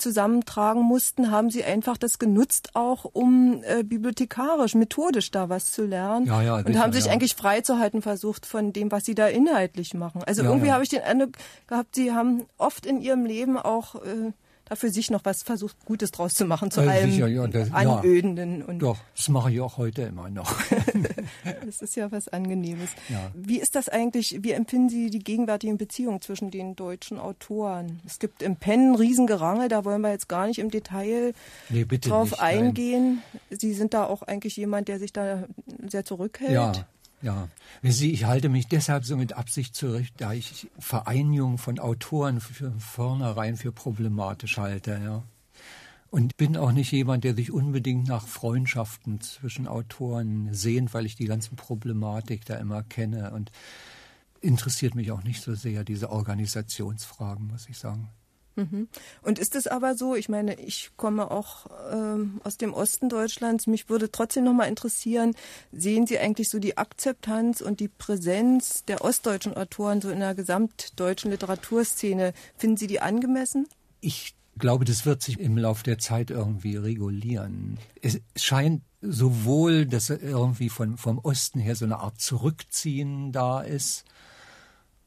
zusammentragen 0.01 0.81
mussten, 0.81 1.31
haben 1.31 1.49
sie 1.49 1.63
einfach 1.63 1.97
das 1.97 2.19
genutzt, 2.19 2.71
auch 2.73 3.05
um 3.05 3.63
äh, 3.63 3.83
bibliothekarisch, 3.83 4.73
methodisch 4.73 5.31
da 5.31 5.47
was 5.47 5.71
zu 5.71 5.85
lernen. 5.85 6.25
Ja, 6.25 6.41
ja, 6.41 6.55
und 6.55 6.79
haben 6.79 6.91
sich 6.91 7.05
ja. 7.05 7.11
eigentlich 7.11 7.35
freizuhalten 7.35 8.01
versucht 8.01 8.45
von 8.45 8.73
dem, 8.73 8.91
was 8.91 9.05
sie 9.05 9.15
da 9.15 9.27
inhaltlich 9.27 9.93
machen. 9.93 10.23
Also 10.25 10.43
ja, 10.43 10.49
irgendwie 10.49 10.71
habe 10.71 10.83
ich 10.83 10.89
den 10.89 11.03
Eindruck 11.03 11.33
gehabt, 11.67 11.95
sie 11.95 12.11
haben 12.11 12.45
oft 12.57 12.85
in 12.85 12.99
ihrem 12.99 13.25
Leben 13.25 13.57
auch 13.57 13.95
äh, 13.95 14.31
für 14.75 14.89
sich 14.89 15.11
noch 15.11 15.25
was 15.25 15.43
versucht, 15.43 15.77
Gutes 15.85 16.11
draus 16.11 16.33
zu 16.33 16.45
machen, 16.45 16.71
zu 16.71 16.81
allem 16.81 17.11
sicher, 17.11 17.27
ja, 17.27 17.47
das, 17.47 17.71
Anödenden. 17.71 18.59
Ja, 18.59 18.65
und 18.65 18.79
doch, 18.79 18.97
das 19.15 19.29
mache 19.29 19.51
ich 19.51 19.61
auch 19.61 19.77
heute 19.77 20.03
immer 20.03 20.29
noch. 20.29 20.53
das 21.65 21.81
ist 21.81 21.95
ja 21.95 22.11
was 22.11 22.27
Angenehmes. 22.27 22.89
Ja. 23.09 23.31
Wie 23.33 23.59
ist 23.59 23.75
das 23.75 23.89
eigentlich, 23.89 24.39
wie 24.41 24.51
empfinden 24.51 24.89
Sie 24.89 25.09
die 25.09 25.19
gegenwärtigen 25.19 25.77
Beziehungen 25.77 26.21
zwischen 26.21 26.51
den 26.51 26.75
deutschen 26.75 27.19
Autoren? 27.19 27.99
Es 28.05 28.19
gibt 28.19 28.41
im 28.41 28.55
Pen 28.55 28.95
Riesengerangel, 28.95 29.67
da 29.67 29.85
wollen 29.85 30.01
wir 30.01 30.11
jetzt 30.11 30.29
gar 30.29 30.47
nicht 30.47 30.59
im 30.59 30.71
Detail 30.71 31.33
nee, 31.69 31.85
drauf 31.85 32.31
nicht, 32.31 32.41
eingehen. 32.41 33.21
Nein. 33.49 33.59
Sie 33.59 33.73
sind 33.73 33.93
da 33.93 34.05
auch 34.05 34.21
eigentlich 34.21 34.57
jemand, 34.57 34.87
der 34.87 34.99
sich 34.99 35.13
da 35.13 35.43
sehr 35.87 36.05
zurückhält. 36.05 36.51
Ja. 36.51 36.71
Ja, 37.21 37.49
Sie, 37.83 38.11
ich 38.11 38.25
halte 38.25 38.49
mich 38.49 38.67
deshalb 38.67 39.05
so 39.05 39.15
mit 39.15 39.33
Absicht 39.33 39.75
zurück, 39.75 40.07
da 40.17 40.33
ich 40.33 40.69
Vereinigung 40.79 41.57
von 41.57 41.77
Autoren 41.79 42.39
für 42.41 42.71
vornherein 42.79 43.57
für 43.57 43.71
problematisch 43.71 44.57
halte, 44.57 44.99
ja. 45.03 45.23
Und 46.09 46.35
bin 46.35 46.57
auch 46.57 46.73
nicht 46.73 46.91
jemand, 46.91 47.23
der 47.23 47.35
sich 47.35 47.51
unbedingt 47.51 48.07
nach 48.07 48.27
Freundschaften 48.27 49.21
zwischen 49.21 49.65
Autoren 49.67 50.53
sehnt, 50.53 50.93
weil 50.93 51.05
ich 51.05 51.15
die 51.15 51.25
ganzen 51.25 51.55
Problematik 51.55 52.43
da 52.43 52.57
immer 52.57 52.83
kenne 52.83 53.31
und 53.31 53.49
interessiert 54.41 54.95
mich 54.95 55.11
auch 55.11 55.23
nicht 55.23 55.41
so 55.41 55.53
sehr 55.55 55.85
diese 55.85 56.09
Organisationsfragen, 56.09 57.47
muss 57.47 57.69
ich 57.69 57.77
sagen. 57.77 58.09
Mhm. 58.55 58.87
Und 59.21 59.39
ist 59.39 59.55
es 59.55 59.67
aber 59.67 59.95
so, 59.95 60.15
ich 60.15 60.29
meine, 60.29 60.59
ich 60.59 60.91
komme 60.97 61.31
auch 61.31 61.67
ähm, 61.91 62.41
aus 62.43 62.57
dem 62.57 62.73
Osten 62.73 63.09
Deutschlands, 63.09 63.67
mich 63.67 63.89
würde 63.89 64.11
trotzdem 64.11 64.43
noch 64.43 64.53
mal 64.53 64.65
interessieren, 64.65 65.35
sehen 65.71 66.07
Sie 66.07 66.19
eigentlich 66.19 66.49
so 66.49 66.59
die 66.59 66.77
Akzeptanz 66.77 67.61
und 67.61 67.79
die 67.79 67.87
Präsenz 67.87 68.85
der 68.85 69.03
ostdeutschen 69.03 69.55
Autoren 69.55 70.01
so 70.01 70.09
in 70.09 70.19
der 70.19 70.35
gesamtdeutschen 70.35 71.31
Literaturszene, 71.31 72.33
finden 72.57 72.77
Sie 72.77 72.87
die 72.87 72.99
angemessen? 72.99 73.67
Ich 74.01 74.35
glaube, 74.57 74.85
das 74.85 75.05
wird 75.05 75.21
sich 75.21 75.39
im 75.39 75.57
Laufe 75.57 75.83
der 75.83 75.97
Zeit 75.97 76.29
irgendwie 76.29 76.75
regulieren. 76.75 77.77
Es 78.01 78.19
scheint 78.35 78.81
sowohl, 79.01 79.85
dass 79.85 80.09
irgendwie 80.09 80.69
von, 80.69 80.97
vom 80.97 81.19
Osten 81.19 81.59
her 81.59 81.75
so 81.75 81.85
eine 81.85 81.99
Art 81.99 82.19
Zurückziehen 82.19 83.31
da 83.31 83.61
ist, 83.61 84.05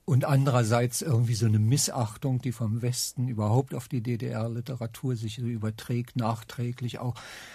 und 0.04 0.24
andererseits 0.24 1.00
irgendwie 1.02 1.34
so 1.34 1.46
eine 1.46 1.58
Missachtung, 1.58 2.40
die 2.40 2.52
vom 2.52 2.82
Westen 2.82 3.28
überhaupt 3.28 3.74
auf 3.74 3.88
die 3.88 4.02
DDR-Literatur 4.02 5.16
sich 5.16 5.38
überträgt, 5.38 6.16
nachträglich 6.16 6.98
auch. 6.98 7.14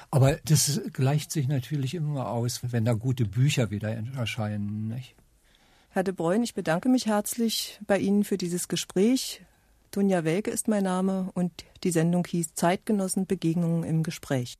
Aber 0.10 0.38
das 0.46 0.82
gleicht 0.92 1.32
sich 1.32 1.48
natürlich 1.48 1.94
immer 1.94 2.30
aus, 2.30 2.62
wenn 2.64 2.86
da 2.86 2.94
gute 2.94 3.26
Bücher 3.26 3.70
wieder 3.70 3.90
erscheinen. 3.90 4.88
Nicht? 4.88 5.16
Herr 5.90 6.04
de 6.04 6.14
Bruyne, 6.14 6.44
ich 6.44 6.56
bedanke 6.56 6.90
mich 6.90 7.06
herzlich 7.06 7.80
bei 7.86 8.00
Ihnen 8.00 8.24
für 8.24 8.38
dieses 8.38 8.68
Gespräch. 8.68 9.42
Tunja 9.92 10.24
Welke 10.24 10.52
ist 10.52 10.68
mein 10.68 10.84
Name 10.84 11.32
und 11.34 11.52
die 11.84 11.92
Sendung 11.92 12.26
hieß 12.26 12.54
Zeitgenossen 12.54 13.26
Begegnungen 13.26 13.84
im 13.84 14.04
Gespräch. 14.04 14.58